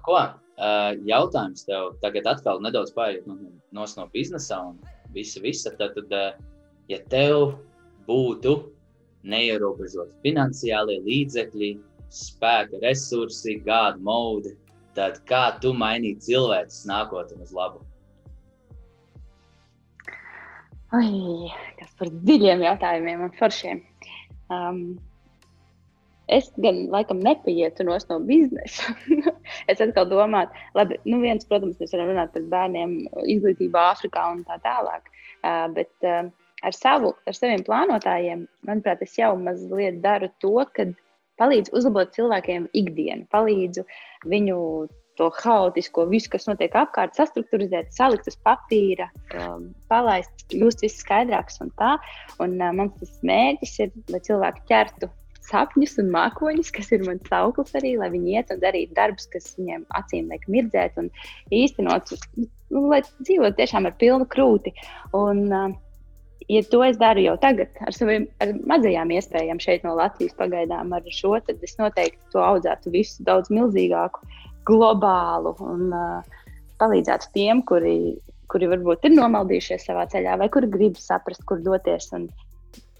Ko? 0.05 0.19
Uh, 0.55 0.93
jautājums 1.03 1.65
tev 1.67 1.95
tagad 2.03 2.27
atkal 2.31 2.61
nedaudz 2.63 2.93
pāriet 2.95 3.25
no 3.27 4.05
biznesa 4.13 4.61
un 4.69 4.77
visa, 5.15 5.41
visa. 5.43 5.73
Tad, 5.79 5.97
tad, 5.97 6.39
ja 6.91 6.99
tev 7.11 7.57
būtu 8.07 8.55
neierobežot 9.29 10.13
finansiālie 10.25 10.99
līdzekļi, 11.05 11.71
spēka 12.13 12.79
resursi, 12.83 13.59
gāda 13.65 13.99
mode, 14.05 14.53
tad 14.95 15.19
kā 15.29 15.47
tu 15.61 15.73
mainītu 15.75 16.29
cilvēkus 16.29 16.85
nākotnē 16.89 17.43
uz 17.43 17.51
labu? 17.55 17.81
Ai, 20.95 21.49
kas 21.79 21.91
par 21.99 22.13
dziļiem 22.13 22.63
jautājumiem 22.63 23.25
un 23.25 23.33
foršiem. 23.35 23.81
Um, 24.53 24.79
es 26.31 26.47
gan 26.61 26.85
laikam 26.93 27.19
nepaietu 27.25 27.83
no 27.83 27.97
biznesa. 28.29 28.93
es 29.71 29.81
atkal 29.81 30.07
domāju, 30.07 30.53
labi, 30.77 30.99
nu 31.09 31.19
viens, 31.23 31.45
protams, 31.49 31.77
mēs 31.81 31.93
varam 31.97 32.13
runāt 32.13 32.33
par 32.33 32.47
bērniem, 32.53 32.95
izglītību 33.35 33.81
Āfrikā 33.81 34.29
un 34.31 34.43
tā 34.47 34.59
tālāk. 34.63 35.09
Uh, 35.43 35.67
bet, 35.73 35.91
uh, 36.05 36.29
ar, 36.65 36.75
savu, 36.75 37.13
ar 37.27 37.37
saviem 37.37 37.63
plānotājiem, 37.65 38.45
manuprāt, 38.67 39.03
es 39.05 39.15
jau 39.19 39.33
mazliet 39.39 40.01
daru 40.03 40.31
to, 40.43 40.57
ka 40.75 40.89
palīdzu 41.39 41.73
uzlabot 41.75 42.13
cilvēkiem 42.15 42.69
ikdienu, 42.77 43.27
palīdzu 43.33 43.83
viņu 44.31 44.59
to 45.15 45.29
haotisko, 45.31 46.05
visu, 46.11 46.29
kas 46.33 46.47
notiek 46.49 46.73
apkārt, 46.75 47.15
sastruktūrizēt, 47.15 47.93
salikt 47.95 48.27
uz 48.27 48.37
papīra, 48.45 49.07
um, 49.39 49.69
palaist, 49.91 50.47
kļūst 50.51 50.83
viss 50.83 51.03
skaidrāks 51.03 51.61
un 51.63 51.71
tā. 51.79 51.95
Un 52.43 52.57
uh, 52.59 52.73
mans 52.75 52.97
tas 52.99 53.13
mērķis 53.27 53.77
ir, 53.85 53.93
lai 54.11 54.21
cilvēki 54.25 54.65
ķertu 54.71 55.09
sapņus 55.45 55.99
un 56.01 56.11
mākoņus, 56.13 56.73
kas 56.73 56.91
ir 56.95 57.05
mans 57.05 57.23
sauklis 57.29 57.75
arī, 57.77 57.93
lai 58.01 58.09
viņi 58.11 58.35
iet 58.35 58.51
un 58.51 58.61
darītu 58.63 58.97
darbus, 58.97 59.29
kas 59.31 59.53
viņiem 59.59 59.85
acīm 59.99 60.31
liek 60.33 60.45
mirdzēt 60.51 60.97
un 60.99 61.11
īstenot, 61.53 62.15
nu, 62.41 62.85
lai 62.89 63.03
dzīvotu 63.05 63.59
tiešām 63.61 63.87
ar 63.87 63.95
pilnu 64.01 64.27
krūti. 64.31 64.73
Un, 65.15 65.45
uh, 65.47 65.75
ja 66.51 66.61
to 66.71 66.81
es 66.85 66.99
daru 67.01 67.23
jau 67.25 67.35
tagad, 67.41 67.71
ar 67.85 67.95
saviem 67.95 68.27
ar 68.43 68.53
mazajām 68.69 69.13
iespējām 69.15 69.61
šeit 69.63 69.85
no 69.85 69.95
Latvijas 69.97 70.35
pagaidām, 70.39 70.93
ar 70.95 71.05
šo, 71.13 71.35
tad 71.45 71.63
es 71.65 71.77
noteikti 71.79 72.19
to 72.33 72.43
audzētu 72.43 72.93
visu 72.93 73.25
daudz 73.27 73.51
milzīgāku, 73.53 74.25
globālu 74.65 75.55
un 75.63 75.89
uh, 75.93 76.45
palīdzētu 76.81 77.31
tiem, 77.37 77.63
kuri, 77.69 78.15
kuri 78.51 78.69
varbūt 78.71 79.07
ir 79.07 79.15
nomaldījušies 79.17 79.87
savā 79.89 80.05
ceļā, 80.11 80.37
vai 80.41 80.49
kuri 80.53 80.69
grib 80.71 80.99
saprast, 81.01 81.45
kur 81.49 81.61
doties 81.65 82.11
un 82.17 82.29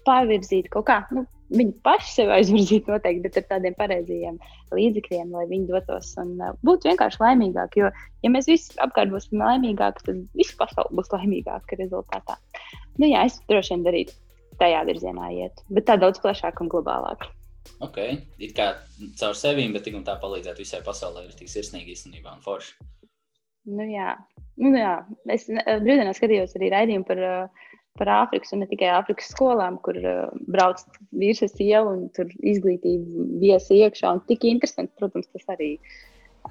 pārvirzīt 0.06 0.70
kaut 0.72 0.86
kā. 0.90 1.00
Nu, 1.14 1.26
Viņi 1.54 1.76
paši 1.86 2.10
sev 2.10 2.32
aizvirzīt 2.34 2.88
noteikti, 2.90 3.22
bet 3.22 3.36
ar 3.38 3.44
tādiem 3.52 3.76
pareizajiem 3.78 4.38
līdzekļiem, 4.74 5.30
lai 5.30 5.44
viņi 5.50 5.68
dotos 5.70 6.08
un 6.18 6.32
uh, 6.42 6.56
būtu 6.66 6.90
vienkārši 6.90 7.22
laimīgāki. 7.22 7.84
Jo, 7.84 7.90
ja 8.26 8.32
mēs 8.34 8.48
visi 8.50 8.74
apkārt 8.82 9.12
būsim 9.14 9.38
laimīgāki, 9.44 10.08
tad 10.08 10.24
visa 10.38 10.58
pasaule 10.58 10.98
būs 10.98 11.12
laimīgāka 11.14 11.78
rezultātā. 11.78 12.34
Nu, 12.98 13.06
jā, 13.06 13.22
es 13.28 13.38
droši 13.46 13.76
vien 13.76 13.86
darītu 13.86 14.18
tajā 14.58 14.82
virzienā 14.88 15.30
iet, 15.36 15.62
bet 15.70 15.86
tā 15.86 15.98
daudz 16.00 16.18
plašāk 16.24 16.64
un 16.64 16.72
globālāk. 16.72 17.28
Ok, 17.82 17.98
it 18.42 18.54
kā 18.56 18.72
caur 19.20 19.38
sevi, 19.38 19.66
bet 19.74 19.84
tik 19.86 19.98
un 19.98 20.04
tā 20.06 20.16
palīdzēt 20.22 20.58
visai 20.62 20.82
pasaulē, 20.86 21.26
ir 21.26 21.38
tik 21.38 21.50
sirsnīgi 21.52 21.94
īstenībā 21.94 22.34
un 22.34 22.42
forši. 22.44 22.74
Nu, 23.66 23.82
jā. 23.90 24.14
Nu, 24.62 24.70
jā. 24.78 25.00
Es 25.32 25.48
brīdinā 25.50 26.12
skatījos 26.14 26.54
arī 26.58 26.70
raidījumu 26.72 27.06
par 27.08 27.22
uh, 27.26 27.64
par 27.98 28.10
Āfrikas 28.12 28.52
un 28.54 28.62
ne 28.62 28.68
tikai 28.70 28.88
Āfrikas 28.94 29.30
skolām, 29.32 29.78
kur 29.84 29.98
uh, 30.00 30.26
brauc 30.52 30.82
vīrs 31.16 31.42
ar 31.46 31.52
sievu 31.52 31.92
un 31.94 32.04
tur 32.16 32.30
izglītība 32.40 33.26
viesi 33.42 33.80
iekšā. 33.82 34.12
Un 34.16 34.22
tik 34.30 34.46
interesanti, 34.48 34.94
protams, 35.00 35.28
tas 35.34 35.46
arī, 35.56 35.72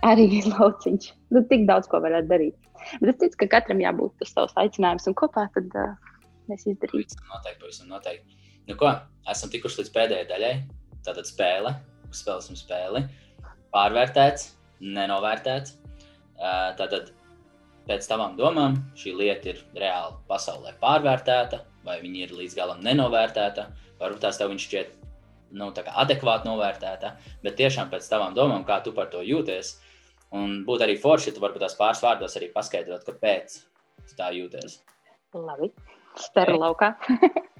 arī 0.07 0.27
ir 0.39 0.49
lauciņš. 0.53 1.09
Nu, 1.35 1.43
tik 1.51 1.67
daudz 1.69 1.89
ko 1.91 2.01
varētu 2.05 2.31
darīt. 2.31 2.71
Bet 3.01 3.15
es 3.15 3.21
ticu, 3.23 3.41
ka 3.43 3.51
katram 3.57 3.81
jābūt 3.83 4.17
tas 4.21 4.33
savs 4.35 4.57
aicinājums 4.61 5.09
un 5.09 5.17
kopā 5.17 5.47
tad 5.55 5.77
uh, 5.79 5.93
mēs 6.51 6.67
izdarīsim. 6.69 7.21
Noteikti, 7.31 7.61
pavisam 7.63 7.91
noteikti. 7.91 8.41
Nu 8.69 8.77
ko, 8.79 8.91
esam 9.29 9.51
tikuši 9.53 9.81
līdz 9.81 9.93
pēdējai 9.95 10.29
daļai. 10.31 10.53
Tātad 11.05 11.29
spēle, 11.29 11.75
spēlēsim 12.15 12.57
spēli. 12.57 13.03
Pārvērtēts, 13.75 14.49
nenovērtēts. 14.81 15.77
Uh, 16.35 16.71
tātad 16.79 17.13
pēc 17.87 18.07
tavām 18.09 18.35
domām 18.39 18.77
šī 18.97 19.15
lieta 19.19 19.51
ir 19.53 19.63
reāli 19.77 20.17
pasaulē 20.29 20.75
pārvērtēta, 20.81 21.61
vai 21.85 21.99
viņa 22.01 22.21
ir 22.25 22.35
līdz 22.39 22.57
galam 22.57 22.83
nenovērtēta, 22.85 23.67
varbūt 24.01 24.23
tās 24.25 24.39
tev 24.41 24.53
šķiet 24.59 24.95
nu, 25.55 25.69
adekvāti 25.71 26.49
novērtēta, 26.49 27.13
bet 27.43 27.57
tiešām 27.59 27.91
pēc 27.91 28.07
tavām 28.09 28.35
domām, 28.37 28.65
kā 28.67 28.81
tu 28.83 28.93
par 28.95 29.11
to 29.13 29.21
jūties. 29.25 29.75
Un 30.35 30.63
būtu 30.67 30.83
arī 30.83 30.97
forši, 30.99 31.29
ja 31.29 31.35
tu 31.35 31.43
varbūt 31.43 31.63
tās 31.63 31.77
pāris 31.79 32.01
vārdos 32.03 32.35
arī 32.39 32.49
paskaidrot, 32.51 33.05
kāpēc 33.07 33.59
tā 34.17 34.31
jūties. 34.35 34.79
Labi, 35.35 35.69
spēru 36.19 36.57
laukā. 36.59 36.93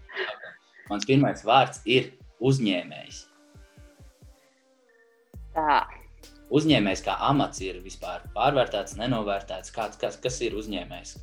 Mans 0.89 1.07
pirmais 1.07 1.43
vārds 1.45 1.81
ir 1.85 2.11
uzņēmējs. 2.43 3.21
Tā 5.55 5.77
uzņēmējs 6.53 7.03
kā 7.05 7.17
amats 7.29 7.61
ir 7.65 7.79
vispār 7.85 8.25
pārvērtēts, 8.35 8.97
nenovērtēts? 8.99 9.73
Kāds, 9.75 9.99
kas, 10.01 10.19
kas 10.21 10.41
ir 10.45 10.57
uzņēmējs? 10.59 11.15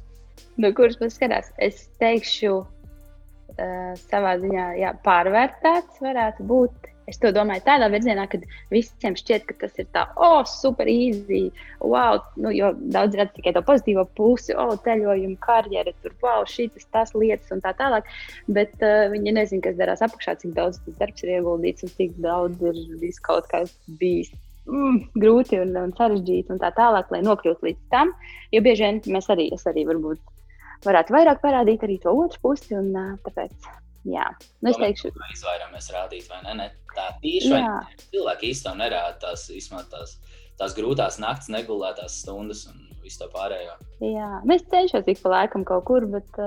No 0.57 0.69
nu, 0.69 0.77
kuras 0.77 0.99
puses 1.01 1.17
skatās? 1.17 1.51
Es 1.63 1.87
teikšu, 2.03 2.63
uh, 2.63 3.93
savā 4.09 4.37
ziņā 4.43 4.71
jā, 4.81 4.95
pārvērtēts 5.07 6.03
varētu 6.05 6.49
būt. 6.49 6.89
Es 7.11 7.19
to 7.19 7.33
domāju 7.35 7.65
tādā 7.67 7.89
virzienā, 7.91 8.29
ka 8.31 8.39
visiem 8.71 9.17
šķiet, 9.19 9.49
ka 9.49 9.57
tas 9.65 9.81
ir 9.83 9.89
tā, 9.93 10.05
oh, 10.23 10.45
super 10.47 10.87
easy, 10.87 11.49
wow, 11.83 12.21
nu, 12.39 12.53
jo 12.55 12.71
daudz 12.95 13.19
redz 13.19 13.35
tikai 13.35 13.53
to 13.57 13.63
pozitīvo 13.67 14.05
pusi, 14.15 14.55
oh, 14.55 14.71
ceļojuma 14.85 15.35
karjera, 15.43 15.93
tur, 16.05 16.15
wow, 16.23 16.47
šīs 16.49 16.87
tās 16.95 17.11
lietas 17.19 17.51
un 17.53 17.65
tā 17.65 17.75
tālāk. 17.81 18.07
Bet 18.47 18.79
uh, 18.87 19.09
viņi 19.13 19.35
nezina, 19.35 19.65
kas 19.67 19.81
darās 19.81 20.05
apakšā, 20.07 20.39
cik 20.45 20.55
daudz 20.57 20.79
tas 20.87 21.01
darbs 21.03 21.27
ir 21.27 21.35
ieguldīts 21.41 21.89
un 21.89 21.93
cik 21.99 22.15
daudz 22.23 22.63
ir 22.71 22.81
viss 23.03 23.21
kaut 23.27 23.51
kas 23.51 23.75
bijis 23.99 24.31
mm, 24.69 24.99
grūti 25.23 25.61
un, 25.63 25.75
un 25.81 25.95
sarežģīti 25.99 26.55
un 26.55 26.61
tā 26.63 26.73
tālāk, 26.77 27.11
lai 27.15 27.23
nokļūtu 27.27 27.69
līdz 27.69 27.89
tam. 27.95 28.13
Jo 28.55 28.63
bieži 28.65 28.89
vien 28.89 29.01
mēs 29.17 29.31
arī, 29.33 29.49
arī 29.71 29.87
varbūt 29.89 30.21
varētu 30.87 31.17
vairāk 31.17 31.43
parādīt 31.43 31.87
arī 31.87 31.99
to 32.03 32.15
otru 32.25 32.43
pusi. 32.49 32.75
Un, 32.79 32.93
tāpēc, 33.27 33.69
jā, 34.11 34.29
nu, 34.61 34.73
es 34.73 34.81
teikšu, 34.81 35.13
ka 35.17 35.33
izvairāmies 35.35 35.91
rādīt, 35.95 36.29
vai 36.31 36.43
ne? 36.47 36.57
ne? 36.63 36.71
Tā 36.93 37.09
tieši 37.23 37.57
cilvēki 38.13 38.53
īstenībā 38.53 38.85
nerāda 38.85 39.17
tās, 39.23 39.47
tās, 39.93 40.17
tās 40.61 40.75
grūtās 40.77 41.17
naktas, 41.23 41.49
negulētās 41.55 42.19
stundas 42.21 42.67
un 42.69 42.83
visu 43.03 43.23
to 43.23 43.31
pārējo. 43.33 43.79
Jā, 44.05 44.29
mēs 44.47 44.67
cenšamies 44.71 45.09
ik 45.15 45.23
pa 45.23 45.33
laikam 45.33 45.65
kaut 45.67 45.87
kur, 45.89 46.05
bet 46.11 46.43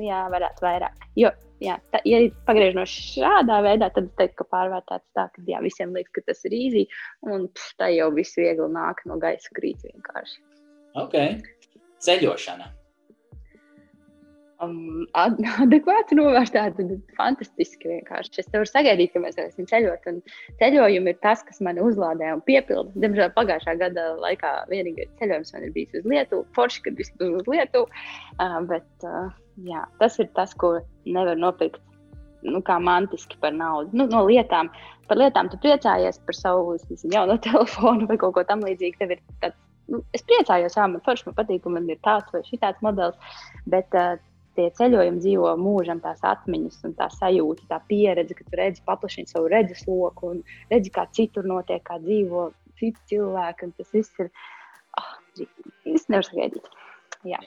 jā, 0.00 0.20
varētu 0.32 0.64
vairāk. 0.64 1.08
Jo 1.18 1.32
jā, 1.62 1.78
tā, 1.94 2.02
ja 2.08 2.20
pagriež 2.48 2.76
no 2.78 2.84
šādā 2.88 3.62
veidā, 3.64 3.88
tad 3.94 4.10
es 4.10 4.18
teiktu, 4.18 4.42
ka 4.42 4.50
pārvērtēts 4.56 5.16
tā, 5.16 5.28
ka 5.34 5.46
jā, 5.48 5.62
visiem 5.64 5.94
liekas, 5.96 6.12
ka 6.16 6.26
tas 6.28 6.44
ir 6.48 6.58
īsi, 6.58 6.84
un 7.28 7.48
pff, 7.48 7.74
tā 7.80 7.92
jau 7.94 8.10
viss 8.16 8.38
viegli 8.38 8.68
nāk 8.74 9.02
no 9.08 9.18
gaisa 9.22 9.56
krīt 9.56 9.82
vienkārši. 9.86 10.38
Ok. 11.02 11.18
Ceļošana. 12.02 12.72
Um, 14.62 15.06
ad, 15.18 15.40
adekvāti 15.64 16.16
novērtēta, 16.18 16.84
bet 16.86 17.14
fantastiski 17.18 17.90
vienkārši. 17.90 18.36
Es 18.42 18.50
tev 18.50 18.62
varu 18.62 18.70
sagaidīt, 18.70 19.12
ka 19.14 19.22
mēs 19.24 19.38
varēsim 19.38 19.66
ceļot, 19.70 20.06
un 20.12 20.20
ceļojumi 20.60 21.14
ir 21.14 21.18
tas, 21.24 21.42
kas 21.46 21.62
mani 21.66 21.82
uzlādē 21.82 22.30
un 22.36 22.44
piepilda. 22.46 22.94
Diemžēl 23.02 23.32
pagājušā 23.38 23.74
gada 23.80 24.12
laikā 24.22 24.52
vienīgais 24.70 25.10
ceļojums 25.18 25.54
man 25.56 25.66
ir 25.66 25.74
bijis 25.74 25.98
uz 25.98 26.06
Lietuvu, 26.14 26.46
forši, 26.58 26.84
kad 26.86 27.00
viss 27.00 27.14
bija 27.18 27.40
uz 27.40 27.50
Lietuvu, 27.50 27.88
uh, 28.38 28.60
bet 28.70 29.08
uh, 29.08 29.32
jā, 29.60 29.84
tas 30.00 30.18
ir 30.22 30.30
tas, 30.36 30.54
ko 30.58 30.78
nevar 31.04 31.38
nopirkt 31.38 31.82
nu, 32.42 32.62
kā 32.66 32.78
mantiski 32.82 33.38
par 33.42 33.54
naudu. 33.54 33.92
Nu, 33.96 34.08
no 34.10 34.24
lietām, 34.26 34.70
par 35.08 35.20
lietām 35.20 35.50
tu 35.52 35.60
priecājies 35.62 36.18
par 36.26 36.38
savu 36.38 36.76
nezinu, 36.88 37.14
jauno 37.14 37.38
telefonu 37.46 38.08
vai 38.10 38.18
kaut 38.20 38.36
ko 38.38 38.46
tamlīdzīgu. 38.48 38.98
Tev 38.98 39.14
ir 39.16 39.22
tāds, 39.44 39.58
nu, 39.92 40.02
es 40.16 40.26
priecājos, 40.26 40.76
jā, 40.78 40.88
man 40.90 41.04
forši 41.06 41.28
man 41.28 41.38
patīk, 41.38 41.62
ka 41.64 41.72
man 41.72 41.88
ir 41.90 42.00
tāds 42.06 42.34
vai 42.34 42.42
šitāds 42.48 42.82
modelis, 42.84 43.38
bet 43.70 43.98
uh, 43.98 44.16
tie 44.56 44.68
ceļojumi 44.78 45.22
dzīvo 45.22 45.54
mūžam, 45.60 46.02
tās 46.04 46.22
atmiņas 46.26 46.82
un 46.88 46.96
tā 46.98 47.08
sajūta, 47.14 47.68
tā 47.70 47.80
pieredze, 47.88 48.36
ka 48.36 48.46
tu 48.48 48.58
redzi 48.60 48.84
paplašini 48.88 49.30
savu 49.30 49.48
redzesloku 49.52 50.34
un 50.34 50.42
redzi, 50.72 50.92
kā 50.94 51.06
citur 51.16 51.48
notiek, 51.48 51.84
kā 51.86 51.98
dzīvo 52.02 52.50
citi 52.80 53.14
cilvēki. 53.14 53.68
un 53.68 53.74
Tas 53.78 53.96
viss 53.96 54.22
ir. 54.22 54.30
Oh, 55.00 55.12
es 55.88 56.08
nevaru 56.12 56.28
sagaidīt. 56.28 56.70
Jā. 57.28 57.40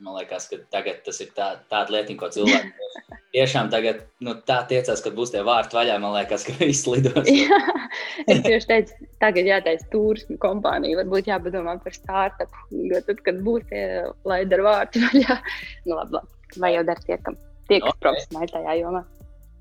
Man 0.00 0.16
liekas, 0.16 0.46
ka 0.48 0.56
tagad 0.72 1.02
tas 1.04 1.18
ir 1.20 1.28
tā, 1.36 1.50
tāda 1.68 1.92
lieta, 1.92 2.14
ko 2.16 2.30
cilvēki 2.32 2.70
tiešām 3.34 3.68
tagad 3.72 4.00
nu, 4.24 4.32
tā 4.48 4.62
tiecās, 4.70 5.02
ka 5.04 5.12
būs 5.14 5.32
tie 5.34 5.42
vārti 5.46 5.76
vaļā. 5.76 5.98
Man 6.00 6.14
liekas, 6.16 6.46
ka 6.48 6.54
viss 6.60 6.88
lidos. 6.88 7.28
Jā, 7.28 7.58
es 8.32 8.40
tieši 8.46 8.70
teicu, 8.70 9.08
tagad 9.22 9.50
jātaisa 9.50 9.86
turismu 9.92 10.38
kompānija. 10.40 11.02
Varbūt 11.02 11.28
jāpadomā 11.30 11.76
par 11.84 11.96
startup. 11.96 12.56
Jo 12.72 13.02
tad, 13.06 13.20
kad 13.26 13.42
būs 13.44 13.66
tie 13.68 13.84
laidi 14.28 14.56
ar 14.58 14.64
vārtu 14.66 15.04
vaļā, 15.04 15.38
nu 15.90 15.98
labi, 15.98 16.18
labi. 16.18 16.60
vai 16.64 16.74
jau 16.78 16.84
dar 16.88 17.04
tie, 17.04 17.20
kam 17.20 17.36
tie, 17.68 17.82
kas 17.82 17.92
Ok. 17.92 18.00
profesionāli 18.06 18.54
tajā 18.56 18.78
jomā. 18.80 19.04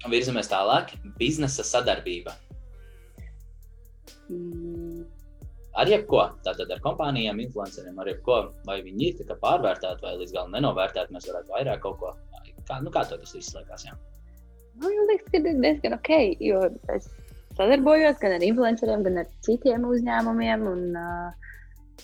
Virzamies 0.10 0.48
tālāk. 0.48 0.96
Biznesa 1.20 1.68
sadarbība. 1.68 2.38
Mm. 4.32 4.89
Ar 5.80 5.88
jebko, 5.88 6.26
tātad 6.44 6.72
ar 6.74 6.82
kompānijām, 6.84 7.40
influenceriem, 7.40 8.00
ar 8.02 8.10
jebko, 8.12 8.40
vai 8.68 8.80
viņi 8.84 9.14
ir 9.14 9.30
pārvērtēti 9.40 10.04
vai 10.04 10.16
līdz 10.20 10.34
galam 10.36 10.56
nenovērtēti, 10.58 11.16
mēs 11.16 11.30
varētu 11.30 11.54
vairāk 11.56 11.84
kaut 11.86 12.00
ko. 12.02 12.14
Kā, 12.68 12.82
nu, 12.84 12.92
kā 12.94 13.06
tas 13.08 13.34
liekas? 13.34 13.86
Jā? 13.88 13.96
Nu, 14.80 14.90
man 14.90 15.08
liekas, 15.10 15.30
ka 15.32 15.40
ir 15.40 15.62
diezgan 15.64 15.96
ok, 15.96 16.12
jo 16.44 16.60
es 16.96 17.08
sadarbojos 17.58 18.20
gan 18.22 18.36
ar 18.38 18.46
influenceriem, 18.46 19.06
gan 19.08 19.22
ar 19.24 19.32
citiem 19.46 19.88
uzņēmumiem. 19.88 20.68
Un, 20.74 20.84
uh, 21.00 22.04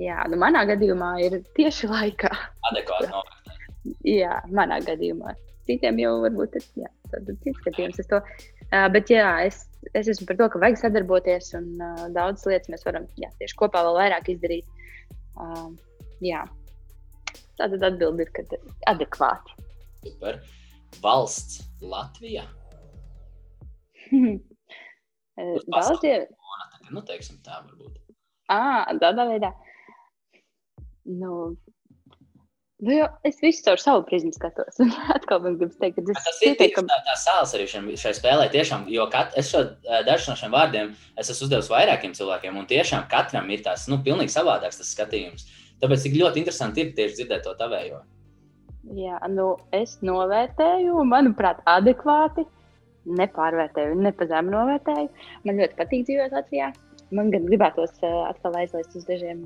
jā, 0.00 0.20
nu, 0.30 0.38
manā 0.40 0.64
gadījumā 0.70 1.14
ir 1.24 1.40
tieši 1.58 1.90
laikā. 1.90 2.30
Adekvāti 2.70 3.10
novērtēt. 3.12 3.58
Jā, 4.08 4.38
manā 4.56 4.80
gadījumā. 4.84 5.34
Citiem 5.68 6.00
jau 6.00 6.14
varbūt 6.22 6.56
ir 6.60 6.68
jā, 6.84 6.92
tāds 7.12 7.40
cits 7.44 7.60
skatījums. 7.62 8.00
uz 8.00 8.08
to. 8.12 8.20
Uh, 8.72 8.88
bet 8.94 9.12
jā, 9.12 9.26
es, 9.46 9.64
es 9.92 10.08
esmu 10.10 10.28
par 10.30 10.38
to, 10.40 10.48
ka 10.52 10.62
vajag 10.62 10.80
sadarboties 10.80 11.52
un 11.58 11.68
uh, 11.78 12.06
daudzas 12.14 12.46
lietas 12.50 12.72
mēs 12.72 12.86
varam 12.86 13.06
jā, 13.20 13.30
tieši 13.40 13.58
kopā 13.60 13.84
vēl 13.86 13.98
vairāk 14.00 14.30
izdarīt. 14.34 14.66
Uh, 15.34 15.68
jā. 16.24 16.42
Tātad 17.58 17.84
atbildi 17.86 18.26
ir, 18.26 18.32
ka 18.34 18.42
adekvāti. 18.90 19.54
Super. 20.02 20.40
Valsts 21.02 21.62
Latvija. 21.82 22.48
Tā, 25.34 25.80
nu, 26.94 27.00
teiksim 27.02 27.40
tā, 27.42 27.56
varbūt. 27.64 27.96
Ah, 28.52 28.86
tādā 29.02 29.24
veidā. 29.26 29.50
Nu, 31.10 31.56
nu 32.82 32.94
jau, 32.96 33.08
es 33.28 33.38
visu 33.42 33.64
caur 33.66 33.80
savu 33.80 34.04
prizmu 34.08 34.32
skatos. 34.34 34.80
Atkal 35.16 35.42
man 35.44 35.58
gribas 35.60 35.76
teikt, 35.80 36.00
ka 36.00 36.14
tas 36.18 36.40
ir 36.42 36.54
pietiekami. 36.54 36.90
tā, 36.90 36.98
tā 37.06 37.18
sāls 37.20 37.54
arī 37.56 37.68
šiem, 37.70 37.90
šai 38.00 38.14
spēlē. 38.18 38.48
Tiešām, 38.54 38.88
jo 38.92 39.06
kat, 39.12 39.36
es 39.40 39.52
šo 39.52 39.64
eh, 39.66 40.00
dažus 40.06 40.32
no 40.32 40.38
šiem 40.40 40.56
vārdiem 40.56 40.94
es 41.20 41.30
esmu 41.30 41.48
uzdevis 41.48 41.70
vairākiem 41.72 42.16
cilvēkiem, 42.16 42.58
un 42.58 42.66
tiešām 42.70 43.06
katram 43.12 43.50
ir 43.54 43.62
tās 43.66 43.86
nu, 43.92 44.00
pilnīgi 44.04 44.34
savādāks 44.34 44.80
tas 44.80 44.90
skatījums. 44.96 45.46
Tāpēc 45.82 46.06
tik 46.06 46.18
ļoti 46.20 46.42
interesanti 46.42 46.84
ir 46.84 46.92
tieši 46.96 47.20
dzirdēt 47.20 47.46
to 47.46 47.54
tavējo. 47.58 48.02
Jā, 48.92 49.18
nu, 49.32 49.54
es 49.72 49.96
novērtēju, 50.04 51.04
manuprāt, 51.08 51.62
adekvāti. 51.68 52.44
Nepārvērtēju, 53.04 53.96
ne 54.00 54.12
pa 54.16 54.26
zemu 54.28 54.52
novērtēju. 54.54 55.08
Man 55.44 55.60
ļoti 55.60 55.76
patīk 55.76 56.06
dzīvot 56.08 56.32
Latvijā. 56.36 56.70
Man 57.14 57.28
gan 57.32 57.44
gribētos 57.48 57.92
uh, 58.00 58.30
atkal 58.30 58.56
aizlaist 58.58 58.96
uz 58.96 59.04
dažiem 59.08 59.42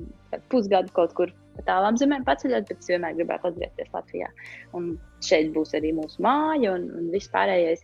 pusgadu 0.51 0.91
kaut 0.95 1.11
kur 1.17 1.33
pa 1.59 1.65
tālām 1.67 1.97
zemēm 1.99 2.23
paceļot, 2.27 2.69
bet 2.69 2.79
es 2.79 2.91
vienmēr 2.91 3.17
gribētu 3.17 3.51
atgriezties 3.51 3.91
Latvijā. 3.93 4.29
Un 4.77 4.93
šeit 5.25 5.51
būs 5.55 5.75
arī 5.77 5.91
mūsu 5.97 6.23
māja 6.25 6.73
un, 6.77 6.87
un 6.95 7.11
viss 7.13 7.31
pārējais. 7.33 7.83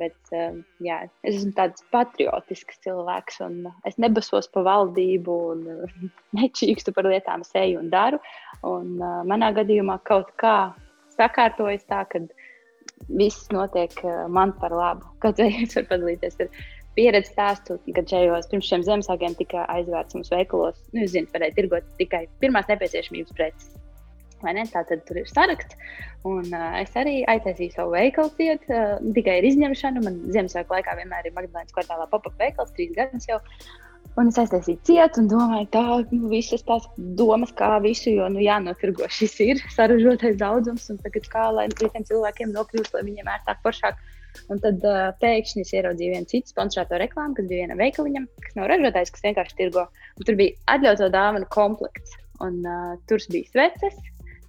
Bet 0.00 0.32
uh, 0.32 0.54
jā, 0.80 1.02
es 1.20 1.36
esmu 1.36 1.52
tāds 1.58 1.84
patriotisks 1.92 2.80
cilvēks, 2.84 3.42
un 3.44 3.66
es 3.88 3.98
nebasos 4.00 4.48
pa 4.54 4.62
valdību, 4.64 5.34
un 5.52 5.66
uh, 5.68 5.98
nečīkstu 6.38 6.94
par 6.96 7.10
lietām, 7.12 7.44
es 7.44 7.52
eju 7.60 7.82
un 7.82 7.90
daru. 7.92 8.22
Un, 8.64 8.96
uh, 8.96 9.20
manā 9.28 9.52
gadījumā 9.56 9.98
kaut 10.08 10.32
kā 10.40 10.72
sakārtojas 11.12 11.84
tā, 11.90 12.06
ka 12.08 12.24
viss 13.12 13.50
notiek 13.52 13.92
man 14.32 14.54
par 14.56 14.72
labu. 14.72 15.10
Kaut 15.20 15.40
arī 15.42 15.66
es 15.66 15.76
varu 15.76 15.90
padalīties 15.90 16.40
ar 16.40 16.62
pieredzi 16.96 17.32
stāstu, 17.32 17.78
kad 17.96 18.08
šajos 18.10 18.50
pirms 18.50 18.68
šiem 18.68 18.86
Ziemassvētkiem 18.86 19.36
tika 19.38 19.66
aizvērts 19.72 20.18
mums 20.18 20.32
veikalos. 20.32 20.80
Nu, 20.92 21.04
jūs 21.04 21.14
zināt, 21.14 21.32
varēja 21.34 21.56
tirgot 21.58 21.94
tikai 22.00 22.26
pirmās 22.42 22.68
nepieciešamības 22.70 23.38
preces. 23.38 23.70
Tā 24.42 24.82
tad 24.88 25.04
tur 25.06 25.20
ir 25.20 25.28
saraksts. 25.30 25.76
Un, 26.26 26.48
uh, 26.50 26.80
es 26.80 26.96
arī 26.98 27.20
aiztaisīju 27.30 27.76
savu 27.76 27.94
veikalu 27.94 28.32
cietu, 28.38 28.74
uh, 28.74 28.98
tikai 29.14 29.38
ar 29.38 29.46
izņemšanu. 29.46 30.02
Man 30.02 30.18
Ziemassvētku 30.34 30.74
laikā 30.74 30.96
vienmēr 30.98 31.28
ir 31.28 31.36
Magdalēnas 31.36 31.74
kvartālā 31.76 32.08
pop-up 32.10 32.34
veikals, 32.42 32.74
trīs 32.74 32.90
gadus 32.96 33.28
jau. 33.30 33.38
Un 34.18 34.28
es 34.28 34.36
aiztaisīju 34.42 34.82
cietu 34.84 35.22
un 35.22 35.28
domāju, 35.30 35.68
tā 35.72 35.82
nu, 36.10 36.26
visas 36.28 36.64
tās 36.68 36.84
domas, 37.16 37.54
kā 37.56 37.70
visu, 37.84 38.10
jo, 38.12 38.26
nu, 38.34 38.42
jānofirgo 38.44 39.06
šis 39.08 39.38
ir 39.46 39.62
saražotais 39.76 40.36
daudzums, 40.42 40.90
un 40.92 40.98
tagad 41.06 41.30
kā 41.32 41.46
lai 41.54 41.68
citiem 41.78 42.04
cilvēkiem 42.10 42.52
nokļūst, 42.52 42.98
lai 42.98 43.06
viņiem 43.06 43.30
ērtāk, 43.36 43.62
foršāk. 43.64 44.02
Un 44.52 44.60
tad 44.62 44.84
uh, 44.86 45.10
pēkšņi 45.22 45.64
es 45.64 45.74
ieraudzīju 45.76 46.14
vienu 46.14 46.30
citu 46.30 46.52
sponsorēto 46.52 47.00
reklāmu, 47.00 47.36
kas 47.36 47.48
bija 47.50 47.66
vienam 47.66 47.80
veikaliņam, 47.82 48.28
kas 48.46 48.56
nav 48.58 48.70
ražotājs, 48.72 49.12
kas 49.14 49.26
vienkārši 49.26 49.58
tirgo. 49.58 49.86
Un 50.18 50.28
tur 50.28 50.38
bija 50.40 50.56
atļauts 50.76 51.12
dāvanu 51.14 51.48
komplekts. 51.52 52.16
Un, 52.42 52.58
uh, 52.66 52.96
tur 53.10 53.22
bija 53.30 53.50
sveces, 53.52 53.98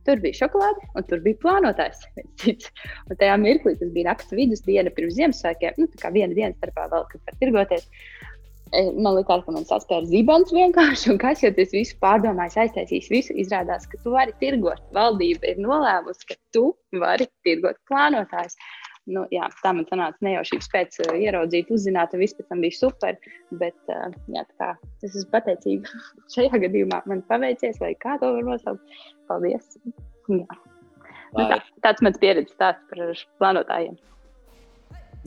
tur 0.08 0.20
bija 0.24 0.40
šokolāde, 0.44 0.90
un 0.98 1.06
tur 1.08 1.22
bija 1.24 1.40
plānotājs. 1.44 2.04
Un 3.10 3.20
tajā 3.20 3.38
mirklī 3.42 3.76
tas 3.80 3.94
bija 3.96 4.12
naktas 4.12 4.36
vidus 4.36 4.64
diena 4.66 4.92
pirms 4.94 5.18
Ziemassvētkiem. 5.20 5.80
Nu, 5.80 5.90
tā 5.94 6.04
kā 6.04 6.14
viena 6.16 6.36
diena 6.36 6.54
starpā 6.58 6.90
vēl, 6.92 7.08
kad 7.12 7.24
var 7.30 7.40
tirgoties. 7.42 7.88
E, 8.74 8.84
Man 8.98 9.14
liekas, 9.20 9.44
ka 9.46 9.54
man 9.56 9.68
saspēra 9.70 10.10
zibens 10.10 10.54
vienkārši, 10.56 11.12
un 11.14 11.20
kas 11.22 11.44
jau 11.44 11.52
tas 11.56 11.74
visu 11.76 11.98
pārdomājis, 12.04 12.60
aiztaisījis 12.66 13.12
visu, 13.14 13.36
izrādās, 13.46 13.86
ka 13.90 14.00
tu 14.04 14.16
vari 14.16 14.34
tirgot. 14.42 14.82
Valdība 14.96 15.54
ir 15.54 15.62
nolēmusi, 15.64 16.32
ka 16.32 16.40
tu 16.56 16.72
vari 17.04 17.30
tirgot 17.46 17.80
plānotājs. 17.92 18.58
Nu, 19.12 19.26
jā, 19.36 19.50
tā 19.60 19.74
man 19.76 19.84
sanāca 19.90 20.24
nejaušības 20.24 20.70
pēc 20.72 21.00
uh, 21.04 21.16
ieraudzīt, 21.20 21.72
uzzināt, 21.76 22.14
un 22.16 22.22
viss 22.24 22.36
pēc 22.38 22.48
tam 22.52 22.62
bija 22.64 22.78
super. 22.78 23.18
Bet, 23.60 23.76
uh, 23.92 24.14
jā, 24.32 24.46
kā 24.62 24.70
es 25.04 25.10
esmu 25.12 25.28
pateicīga. 25.34 26.04
Šajā 26.34 26.62
gadījumā 26.64 27.02
man 27.12 27.24
paveicies, 27.28 27.82
vai 27.84 27.92
kā 28.00 28.16
to 28.22 28.32
var 28.38 28.48
nosaukt. 28.48 28.96
Paldies! 29.28 29.76
Jā. 30.32 30.48
Nu, 31.34 31.48
tā, 31.50 31.58
tāds 31.84 32.04
mans 32.06 32.20
pieredzes 32.22 32.56
stāsts 32.56 32.86
par 32.92 33.02
plānotājiem. 33.42 33.98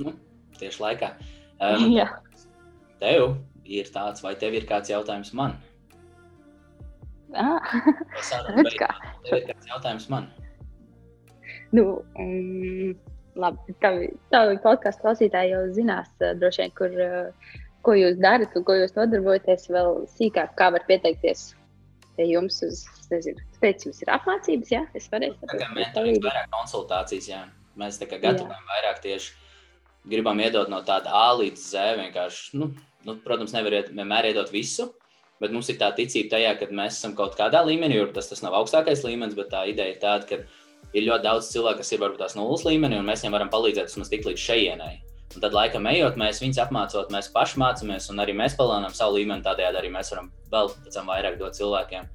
nu, 0.00 0.16
tieši 0.60 0.84
laikā. 0.86 1.14
Um, 1.56 1.86
Jā. 1.88 2.04
tev 3.00 3.38
ir 3.64 3.86
tāds, 3.88 4.20
vai 4.20 4.34
tev 4.36 4.52
ir 4.58 4.66
kāds 4.68 4.90
jautājums 4.92 5.30
man? 5.32 5.54
Ah, 7.32 7.64
Redz 8.58 8.76
kā. 8.76 8.90
Tev 9.24 9.38
ir 9.38 9.46
kāds 9.48 9.70
jautājums 9.70 10.10
man? 10.12 10.28
nu, 11.72 12.04
um, 12.20 12.92
labi, 13.36 13.74
tavi, 13.84 14.08
tavi 14.32 14.56
podkāstu 14.64 15.04
klausītāji 15.04 15.52
jau 15.54 15.62
zinās, 15.76 16.08
uh, 16.22 16.32
droši 16.40 16.62
vien, 16.64 16.74
kur, 16.78 16.96
uh, 17.04 17.54
ko 17.86 17.94
jūs 17.94 18.16
darat 18.22 18.56
un 18.58 18.64
ko 18.66 18.74
jūs 18.80 18.96
nodarbojaties 18.96 19.68
vēl 19.70 20.02
sīkāk, 20.16 20.56
kā 20.58 20.70
var 20.74 20.84
pieteikties 20.88 21.52
pie 22.16 22.24
jums 22.32 22.62
uz, 22.64 22.84
nezinu, 23.12 23.42
pēc 23.60 23.84
jums 23.86 24.00
ir 24.02 24.10
apmācības, 24.16 24.70
jā, 24.72 24.82
es 24.96 25.06
varēšu 25.12 25.36
Tā 25.42 25.46
kā 25.50 25.58
saprast, 25.58 25.74
mentorings, 25.76 25.96
palīdzi. 26.18 26.24
vairāk 26.30 26.52
konsultācijas, 26.56 27.28
jā. 27.28 27.42
Mēs 27.76 27.98
tā 28.00 28.06
kā 28.08 28.16
gatavojam 28.22 28.70
vairāk 28.72 29.02
tieši 29.04 29.34
gribam 30.08 30.38
iedot 30.40 30.70
no 30.72 30.78
tāda 30.86 31.12
A 31.12 31.26
līdz 31.36 31.60
Z. 31.60 31.82
Vienkārši, 32.00 32.54
nu, 32.56 32.70
nu, 33.04 33.14
protams, 33.20 33.52
nevar 33.52 33.74
iet- 33.82 33.90
vienmēr 33.92 34.30
iedot 34.30 34.48
visu, 34.54 34.86
bet 35.42 35.52
mums 35.52 35.68
ir 35.68 35.76
tā 35.82 35.90
ticība 35.92 36.30
tajā, 36.38 36.54
ka 36.58 36.70
mēs 36.72 36.96
esam 36.96 37.12
kaut 37.18 37.36
kādā 37.36 37.60
līmenī, 37.68 37.98
jo 38.00 38.06
tas, 38.16 38.30
tas 38.32 38.40
nav 38.42 38.56
augstākais 38.62 39.04
līmenis, 39.04 39.36
bet 39.36 39.50
tā 39.52 39.66
ideja 39.68 39.92
ir 39.92 40.00
tāda, 40.00 40.24
ka 40.30 40.40
ir 40.96 41.04
ļoti 41.06 41.26
daudz 41.26 41.50
cilvēku, 41.52 41.82
kas 41.82 41.92
ir 41.92 42.00
varbūt 42.02 42.22
tās 42.24 42.36
nulles 42.38 42.64
līmenī, 42.66 43.00
un 43.00 43.08
mēs 43.08 43.22
viņiem 43.22 43.36
varam 43.36 43.52
palīdzēt 43.52 43.92
vismaz 43.92 44.12
tik 44.12 44.24
līdz 44.28 44.42
šejienai. 44.42 44.94
Un 45.36 45.42
tad, 45.42 45.52
laikam, 45.52 45.84
ejot, 45.90 46.14
mēs 46.16 46.40
viņus 46.40 46.62
apmācot, 46.62 47.10
mēs 47.12 47.28
paši 47.34 47.58
mācāmies, 47.60 48.06
un 48.12 48.22
arī 48.22 48.32
mēs 48.36 48.54
palielinām 48.56 48.94
savu 48.96 49.18
līmeni. 49.18 49.44
Tādējādi 49.44 49.82
arī 49.82 49.90
mēs 49.92 50.12
varam 50.14 50.30
vēl 50.52 50.70
vairāk 51.10 51.36
dot 51.40 51.58
cilvēkiem. 51.58 52.06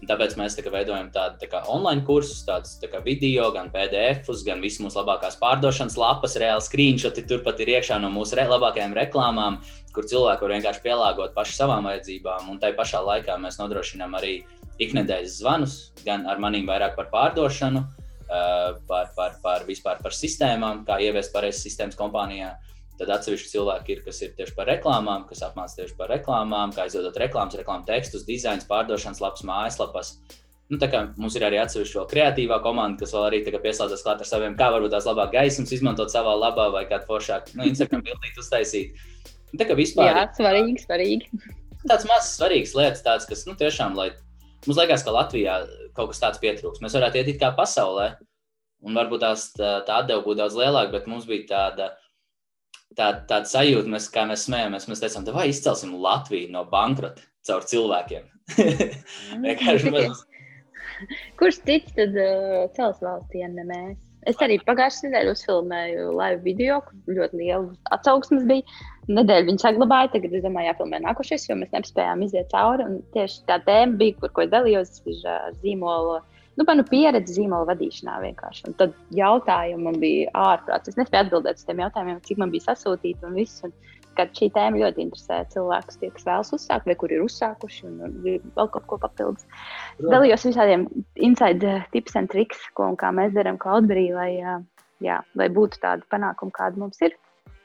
Un 0.00 0.08
tāpēc 0.08 0.34
mēs 0.40 0.56
tā 0.56 0.64
veidojam 0.72 1.10
tādu 1.14 1.44
tā 1.44 1.60
online 1.70 2.02
kursus, 2.08 2.40
tādus 2.46 2.74
tā 2.80 3.00
video, 3.04 3.50
gan 3.54 3.70
PDF, 3.72 4.26
gan 4.46 4.64
visas 4.64 4.82
mūsu 4.82 4.98
labākās 4.98 5.36
pārdošanas 5.40 5.98
lapas, 6.00 6.34
reāli 6.40 6.64
screenshoti. 6.64 7.26
Turpat 7.28 7.60
ir 7.62 7.76
iekšā 7.76 8.00
no 8.02 8.10
mūsu 8.12 8.40
re 8.40 8.48
labākajām 8.48 8.96
reklāmām, 8.96 9.60
kur 9.94 10.08
cilvēki 10.10 10.46
var 10.46 10.54
vienkārši 10.56 10.84
pielāgot 10.88 11.36
paši 11.36 11.58
savām 11.60 11.86
vajadzībām. 11.86 12.48
Un 12.50 12.58
tai 12.64 12.72
pašā 12.76 13.04
laikā 13.04 13.36
mēs 13.44 13.60
nodrošinām 13.60 14.16
arī 14.18 14.38
iknedēļas 14.82 15.38
zvanus, 15.38 15.76
gan 16.04 16.26
ar 16.26 16.40
maniem 16.42 16.66
vairāk 16.66 16.96
par 16.98 17.12
pārdošanu, 17.12 17.84
par, 18.28 19.10
par, 19.16 19.34
par 19.42 19.66
vispār 19.68 20.00
par 20.02 20.14
sistēmām, 20.16 20.84
kā 20.88 21.00
ieviest 21.02 21.34
pareizes 21.34 21.64
sistēmas 21.66 21.98
kompānijā. 21.98 22.54
Tad 22.98 23.10
atsevišķi 23.10 23.50
cilvēki 23.50 23.90
ir, 23.96 24.00
kas 24.04 24.20
ir 24.22 24.34
tieši 24.38 24.54
par 24.54 24.68
reklāmām, 24.70 25.24
kas 25.26 25.42
apmācās 25.42 25.74
tieši 25.80 25.96
par 25.98 26.12
reklāmām, 26.14 26.70
kā 26.76 26.86
izveidot 26.86 27.16
reklāmas, 27.18 27.56
reklāmas 27.58 27.88
tekstus, 27.88 28.26
dizains, 28.28 28.66
pārdošanas 28.70 29.22
lapas, 29.22 29.42
mājaslapas. 29.48 30.12
Nu, 30.70 30.78
mums 31.20 31.34
ir 31.36 31.44
arī 31.44 31.58
atsevišķi 31.60 31.98
vēl 31.98 32.06
kreatīvā 32.12 32.60
komanda, 32.64 33.02
kas 33.02 33.12
vēl 33.12 33.26
arī 33.26 33.40
pieslēdzas 33.44 34.04
klāt 34.06 34.22
ar 34.22 34.28
saviem, 34.28 34.54
kā 34.56 34.70
varbūt 34.72 34.94
tās 34.94 35.08
labāk 35.10 35.34
gaismas 35.34 35.74
izmantot 35.74 36.14
savā 36.14 36.32
labā 36.38 36.70
vai 36.72 36.86
kādu 36.88 37.04
foršāku 37.10 37.58
nu, 37.58 37.66
Instagram 37.68 38.04
bildīt 38.06 38.40
uztaisīt. 38.40 39.02
Nu, 39.50 39.58
tā 39.60 39.68
kā 39.68 39.76
vispār. 39.78 40.08
Jā, 40.08 40.24
svarīgi, 40.38 40.86
svarīgi. 40.86 41.42
Tāds 41.84 42.06
mazs 42.08 42.32
svarīgs 42.38 42.72
lietas, 42.78 43.04
tāds, 43.04 43.26
kas 43.28 43.44
nu, 43.44 43.58
tiešām, 43.60 43.98
lai 43.98 44.12
mums 44.68 44.80
liekas, 44.80 45.04
ka 45.06 45.14
Latvijā 45.14 45.58
kaut 45.96 46.12
kas 46.12 46.22
tāds 46.22 46.40
pietrūks. 46.42 46.82
Mēs 46.84 46.96
varētu 46.96 47.20
iet 47.20 47.36
kā 47.40 47.52
pasaulē, 47.56 48.14
un 48.84 48.98
varbūt 48.98 49.22
tās 49.24 49.50
tā, 49.56 49.76
tā 49.86 50.00
atdeva 50.02 50.24
būtu 50.24 50.42
daudz 50.42 50.58
lielāka, 50.58 50.92
bet 50.96 51.08
mums 51.10 51.28
bija 51.28 51.48
tāda 51.52 51.92
tā, 52.96 53.10
tāda 53.28 53.44
sajūta, 53.48 53.90
mēs, 53.90 54.08
kā 54.12 54.26
mēs 54.28 54.46
smējamies, 54.48 54.88
mēs 54.90 55.02
teicām, 55.02 55.26
vai 55.34 55.48
izcelsim 55.50 55.96
Latviju 56.02 56.52
no 56.54 56.64
bankrota 56.70 57.24
caur 57.46 57.66
cilvēkiem. 57.68 58.30
mēs... 59.44 60.24
Kurš 61.40 61.60
cits 61.66 61.94
tad 61.96 62.16
uh, 62.16 62.66
cels 62.76 63.00
valstī, 63.02 63.42
ja 63.42 63.50
ne 63.50 63.64
mēs? 63.68 64.00
Es 64.28 64.40
arī 64.40 64.56
pagājušajā 64.64 65.10
nedēļā 65.10 65.32
uzfilmēju 65.34 66.04
live 66.16 66.40
video, 66.46 66.78
kur 66.86 67.18
ļoti 67.18 67.40
liela 67.42 67.74
atsauksmes 67.92 68.46
bija. 68.48 68.64
Nedēļu 69.08 69.50
viņa 69.50 69.60
saglabāja, 69.60 70.12
tagad 70.14 70.36
es 70.36 70.44
domāju, 70.44 70.70
jāfilmē 70.70 71.02
nākošais, 71.04 71.48
jo 71.48 71.56
mēs 71.60 71.72
nespējām 71.74 72.22
iziet 72.24 72.52
cauri. 72.52 72.86
Un 72.88 73.00
tieši 73.16 73.42
tā 73.48 73.58
tēma 73.66 73.98
bija, 74.00 74.16
par 74.22 74.32
ko 74.32 74.44
es 74.46 74.52
dalījos, 74.54 75.02
uh, 75.04 75.50
zīmola 75.64 76.22
nu, 76.58 76.66
manu 76.68 76.84
pieredzi 76.88 77.38
zīmola 77.38 77.68
vadīšanā 77.72 78.20
vienkārši. 78.22 78.68
Un 78.70 78.76
tad 78.80 78.94
jautājumi 79.16 79.88
man 79.88 79.98
bija 80.02 80.30
ārprāts. 80.38 80.92
Es 80.92 80.98
nespēju 81.00 81.26
atbildēt 81.26 81.60
uz 81.60 81.66
tiem 81.68 81.82
jautājumiem, 81.84 82.22
cik 82.28 82.40
man 82.42 82.54
bija 82.54 82.68
sasūtīti 82.70 83.28
un 83.28 83.36
viss. 83.38 83.64
Un, 83.66 83.74
kad 84.14 84.30
šī 84.36 84.46
tēma 84.54 84.78
ļoti 84.78 85.02
interesē 85.02 85.40
cilvēkus, 85.50 85.98
tie, 85.98 86.10
kas 86.14 86.26
vēlas 86.28 86.52
uzsākt, 86.54 86.86
vai 86.86 86.94
kur 86.98 87.10
ir 87.10 87.24
uzsākuši, 87.24 87.80
un, 87.88 87.96
un 88.06 88.12
vēl 88.54 88.68
kaut 88.76 88.86
ko 88.90 88.98
papildus. 89.02 89.42
Es 89.98 90.06
dalījos 90.06 90.46
visādiem 90.46 90.86
inside 91.28 91.80
tips 91.90 92.14
and 92.20 92.30
tricks, 92.30 92.62
ko 92.78 92.92
un 92.92 92.98
kā 93.00 93.10
mēs 93.10 93.34
darām 93.34 93.58
Cloudberry, 93.58 94.12
lai, 94.14 94.30
jā, 95.02 95.18
lai 95.34 95.50
būtu 95.58 95.82
tāda 95.82 96.06
panākuma, 96.14 96.54
kāda 96.54 96.84
mums 96.84 97.02
ir. 97.02 97.18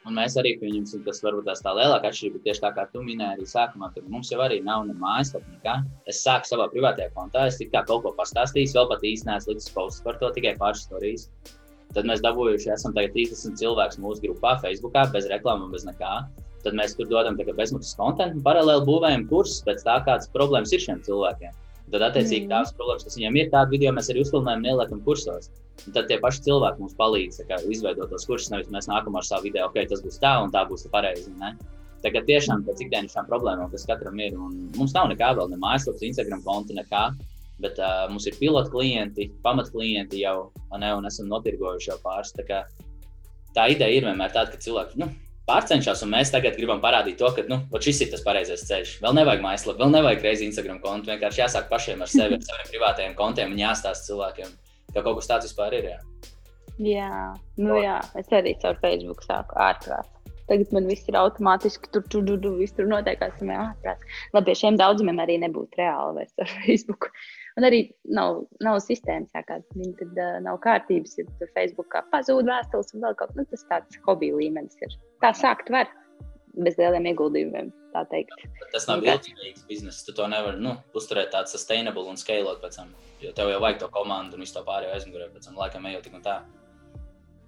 Un 0.08 0.16
mēs 0.16 0.38
arī 0.40 0.54
pieņemsim, 0.62 1.04
tas 1.04 1.20
varbūt 1.26 1.46
tās 1.50 1.62
tā 1.64 1.74
lielākā 1.76 2.10
atšķirība, 2.10 2.40
tieši 2.46 2.64
tā 2.64 2.70
kā 2.78 2.86
tu 2.94 3.02
minēji 3.04 3.36
arī 3.36 3.48
sākumā, 3.52 3.92
kad 3.96 4.08
mums 4.10 4.32
jau 4.32 4.40
arī 4.46 4.62
nav 4.64 4.86
ne 4.88 4.96
mājaslapa, 4.98 5.52
nekā. 5.58 5.76
Es 6.10 6.22
sāku 6.24 6.48
savā 6.48 6.70
privātajā 6.72 7.12
kontā, 7.18 7.46
es 7.52 7.60
tikai 7.60 7.84
kaut 7.90 8.06
ko 8.06 8.14
pastāstīju, 8.18 8.72
vēl 8.78 8.88
pat 8.94 9.04
īsti 9.12 9.28
neesmu 9.28 9.58
posts 9.76 10.06
par 10.06 10.18
to, 10.22 10.32
tikai 10.38 10.56
pāris 10.62 10.86
stāstījis. 10.88 11.28
Tad 11.94 12.06
mēs 12.08 12.24
dabūjuši, 12.24 12.72
esam 12.76 12.94
tagad 12.96 13.16
30 13.18 13.60
cilvēku 13.60 14.04
mūsu 14.04 14.24
grupā, 14.28 14.56
Facebookā, 14.64 15.08
bez 15.14 15.28
reklāmas, 15.32 15.72
bez 15.74 15.88
nekā. 15.90 16.20
Tad 16.64 16.76
mēs 16.76 16.96
tur 16.96 17.08
dodam 17.10 17.38
bezmaksas 17.40 17.96
kontekstu 18.00 18.40
un 18.40 18.46
paralēli 18.46 18.86
būvējam 18.88 19.26
kursus 19.30 19.64
pēc 19.68 19.84
tā, 19.88 20.00
kādas 20.06 20.32
problēmas 20.32 20.74
ir 20.76 20.84
šiem 20.84 21.04
cilvēkiem. 21.06 21.56
Tad, 21.90 22.04
attiecīgi, 22.06 22.46
mm. 22.46 22.52
tās 22.52 22.76
problēmas, 22.78 23.06
kas 23.08 23.18
viņiem 23.18 23.40
ir, 23.40 23.50
tādu 23.54 23.74
video 23.74 23.92
mēs 23.96 24.12
arī 24.14 24.22
uzfilmējam, 24.22 24.62
neliekam 24.66 25.02
kursos. 25.06 25.50
Un 25.88 25.96
tad 25.96 26.10
tie 26.10 26.20
paši 26.22 26.44
cilvēki 26.46 26.84
mums 26.84 26.96
palīdz 27.00 27.42
kā, 27.50 27.58
izveidot 27.74 28.12
tos 28.12 28.28
kursus. 28.30 28.52
Nevis 28.54 28.70
mēs 28.74 28.90
nākam 28.92 29.18
ar 29.18 29.26
savu 29.26 29.48
video, 29.48 29.70
ok, 29.70 29.80
tas 29.90 30.04
būs 30.06 30.20
tā 30.22 30.36
un 30.44 30.54
tā 30.54 30.66
būs 30.70 30.86
pareizi. 30.94 31.34
Tagad 32.04 32.28
tiešām 32.30 32.62
pēc 32.68 32.84
ikdienišķām 32.86 33.26
problēmām, 33.28 33.72
kas 33.74 33.88
katram 33.90 34.20
ir, 34.24 34.38
un 34.38 34.70
mums 34.78 34.94
nav 34.96 35.10
nekā 35.12 35.34
vēl, 35.40 35.50
ne 35.52 35.58
mājaslapas, 35.60 36.06
Instagram 36.08 36.44
konta, 36.46 36.76
nekā. 36.78 37.10
Bet 37.60 37.80
uh, 37.82 38.06
mums 38.08 38.28
ir 38.30 38.38
pilotu 38.40 38.72
klienti, 38.72 39.26
pamatklienti 39.44 40.22
jau, 40.22 40.52
ne, 40.80 40.94
un 40.96 41.10
esam 41.10 41.28
notirgojuši 41.32 41.92
jau 41.92 41.98
pāris. 42.06 42.32
Tā, 42.38 42.46
kā, 42.48 42.62
tā 43.58 43.66
ideja 43.74 43.98
ir 43.98 44.08
vienmēr 44.08 44.32
tāda, 44.32 44.54
ka 44.54 44.64
cilvēki, 44.64 45.02
nu, 45.02 45.10
pārcenšas, 45.50 46.04
un 46.06 46.14
mēs 46.14 46.32
tagad 46.34 46.58
gribam 46.60 46.82
parādīt 46.84 47.18
to, 47.20 47.32
ka 47.36 47.46
nu, 47.50 47.60
šis 47.82 48.04
ir 48.06 48.12
tas 48.14 48.24
pareizais 48.26 48.68
ceļš. 48.70 49.00
Vēl 49.04 49.18
nevajag 49.18 49.42
mājaslapu, 49.46 49.82
vēl 49.82 49.96
nevajag 49.98 50.28
reizi 50.28 50.48
Instagram 50.48 50.78
kontu. 50.84 51.10
Vienkārši 51.12 51.44
jāsāk 51.44 51.68
pašiem 51.72 52.06
ar 52.06 52.12
sevi, 52.12 52.38
ar 52.38 52.46
saviem 52.46 52.70
privātajiem 52.74 53.18
kontiem 53.18 53.56
un 53.56 53.64
jāstāsta 53.64 54.12
cilvēkiem, 54.12 54.54
ka 54.94 55.02
kaut 55.02 55.20
kas 55.20 55.32
tāds 55.34 55.50
vispār 55.50 55.80
ir. 55.80 55.90
Jā, 55.90 56.00
jā, 56.86 57.10
nu, 57.60 57.76
jā. 57.82 57.98
es 58.22 58.32
arī 58.32 58.56
caur 58.62 58.78
Facebook 58.84 59.26
sāku 59.26 59.58
ārprāt. 59.60 60.16
Tagad 60.50 60.72
man 60.74 60.88
viss 60.90 61.10
ir 61.10 61.18
automātiski, 61.20 61.92
tur 61.94 62.06
tur 62.10 62.24
tur, 62.26 62.40
tur, 62.42 62.62
tur 62.78 62.88
notiekās. 62.90 63.44
Labi, 64.34 64.56
šiem 64.58 64.80
daudziem 64.80 65.22
arī 65.22 65.38
nebūtu 65.44 65.78
reāli 65.78 66.22
vairs 66.22 66.34
ar 66.42 66.50
Facebook. 66.56 67.12
Un 67.60 67.68
arī 67.68 67.82
nav, 68.08 68.46
nav 68.64 68.78
sistēmas, 68.86 69.34
kā 69.48 69.58
viņi 69.76 69.96
tad 70.00 70.20
uh, 70.20 70.38
nav 70.46 70.62
kārtības. 70.64 71.18
Ja 71.20 71.26
tur 71.42 71.50
Facebookā 71.58 72.06
pazūd 72.14 72.48
vēstules 72.48 72.94
un 72.96 73.04
vēl 73.04 73.18
kaut 73.20 73.34
kas 73.34 73.42
nu, 73.42 73.48
tāds- 73.52 73.66
tāds 73.74 74.00
hobiju 74.06 74.40
līmenis. 74.40 74.78
Ir. 74.86 74.96
Tā 75.24 75.34
sākt 75.36 75.72
var 75.74 75.90
bez 76.64 76.78
lieliem 76.80 77.10
ieguldījumiem. 77.12 77.74
Tas 78.72 78.86
nav 78.88 79.04
ilgspējīgs 79.04 79.66
bizness. 79.68 80.06
Tu 80.06 80.14
to 80.16 80.28
nevari 80.32 80.62
nu, 80.62 80.76
uzturēt 80.96 81.34
tādu 81.34 81.52
sustainable 81.52 82.06
un 82.12 82.20
scalot 82.22 82.62
pēc 82.64 82.80
tam. 82.80 82.94
Jo 83.20 83.34
tev 83.36 83.52
jau 83.52 83.60
vajag 83.64 83.82
to 83.84 83.90
komandu 83.92 84.38
un 84.38 84.46
visu 84.46 84.56
to 84.56 84.64
pārējo 84.68 84.94
aizmugurē. 84.96 85.28
Pēc 85.34 85.50
tam 85.50 85.60
laikam 85.60 85.90
ejot 85.90 86.06
tik 86.08 86.16
un 86.16 86.24
tā. 86.24 86.38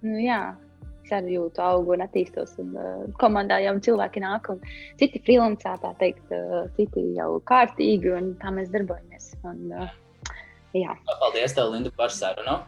Nu, 0.02 0.18
jā, 0.18 0.42
arī 1.14 1.36
jūtu 1.36 1.62
augu 1.62 1.94
un 1.96 2.04
attīstos. 2.04 2.56
Un, 2.62 2.74
uh, 2.76 3.06
komandā 3.20 3.60
jau 3.62 3.74
cilvēki 3.88 4.22
nāk, 4.24 4.50
un 4.52 4.60
citi 5.00 5.22
freelancā, 5.24 5.76
tā 5.82 5.92
teikt, 6.00 6.24
uh, 6.34 6.66
citi 6.78 7.12
jau 7.16 7.36
kārtīgi, 7.48 8.12
un 8.16 8.32
tā 8.42 8.52
mēs 8.54 8.72
darbojamies. 8.74 9.32
Un, 9.44 9.60
uh, 9.72 9.90
jā. 10.76 10.96
Paldies, 11.20 11.54
tev, 11.56 11.70
Linda, 11.74 11.92
par 11.96 12.12
sarunu. 12.14 12.58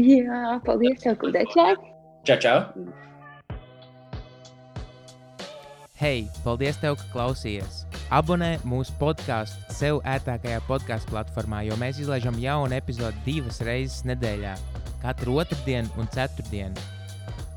Jā, 0.00 0.58
paldies, 0.66 1.00
tev, 1.02 1.18
uzaicināji. 1.22 1.92
Čau, 2.26 2.38
čau! 2.42 2.58
Hei, 6.00 6.24
paldies, 6.44 6.78
tev, 6.82 6.96
ka 6.98 7.10
klausījies! 7.12 7.84
Abonē 8.14 8.56
mūsu 8.68 8.92
podkāstu 9.00 9.74
sev 9.74 10.00
ērtākajā 10.06 10.60
podkāstu 10.68 11.14
platformā, 11.14 11.62
jo 11.68 11.78
mēs 11.80 12.00
izlaižam 12.02 12.36
jaunu 12.42 12.76
epizodi 12.76 13.22
divas 13.24 13.62
reizes 13.64 14.02
nedēļā, 14.08 14.56
katru 15.04 15.38
otrdienu 15.40 15.88
un 16.00 16.10
ceturtdienu. 16.12 16.90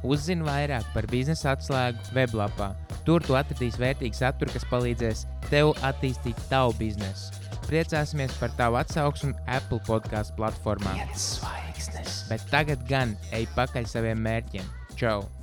Uzzini 0.07 0.45
vairāk 0.45 0.85
par 0.93 1.09
biznesa 1.11 1.55
atslēgu 1.55 2.13
weblapā. 2.15 2.71
Tur 3.07 3.25
tu 3.25 3.35
atradīsi 3.39 3.81
vērtīgu 3.81 4.15
saturu, 4.15 4.53
kas 4.53 4.67
palīdzēs 4.69 5.25
tev 5.49 5.73
attīstīt 5.87 6.39
tavu 6.51 6.77
biznesu. 6.79 7.46
Priecāsimies 7.67 8.31
par 8.39 8.53
tavu 8.59 8.79
atsauksmi 8.79 9.35
Apple 9.45 9.81
podkāstu 9.87 10.37
platformā. 10.39 10.95
Bet 12.27 12.45
tagad 12.51 12.85
gan 12.87 13.17
ej 13.35 13.49
pakaļ 13.55 13.89
saviem 13.91 14.23
mērķiem. 14.23 14.71
Čau! 14.99 15.36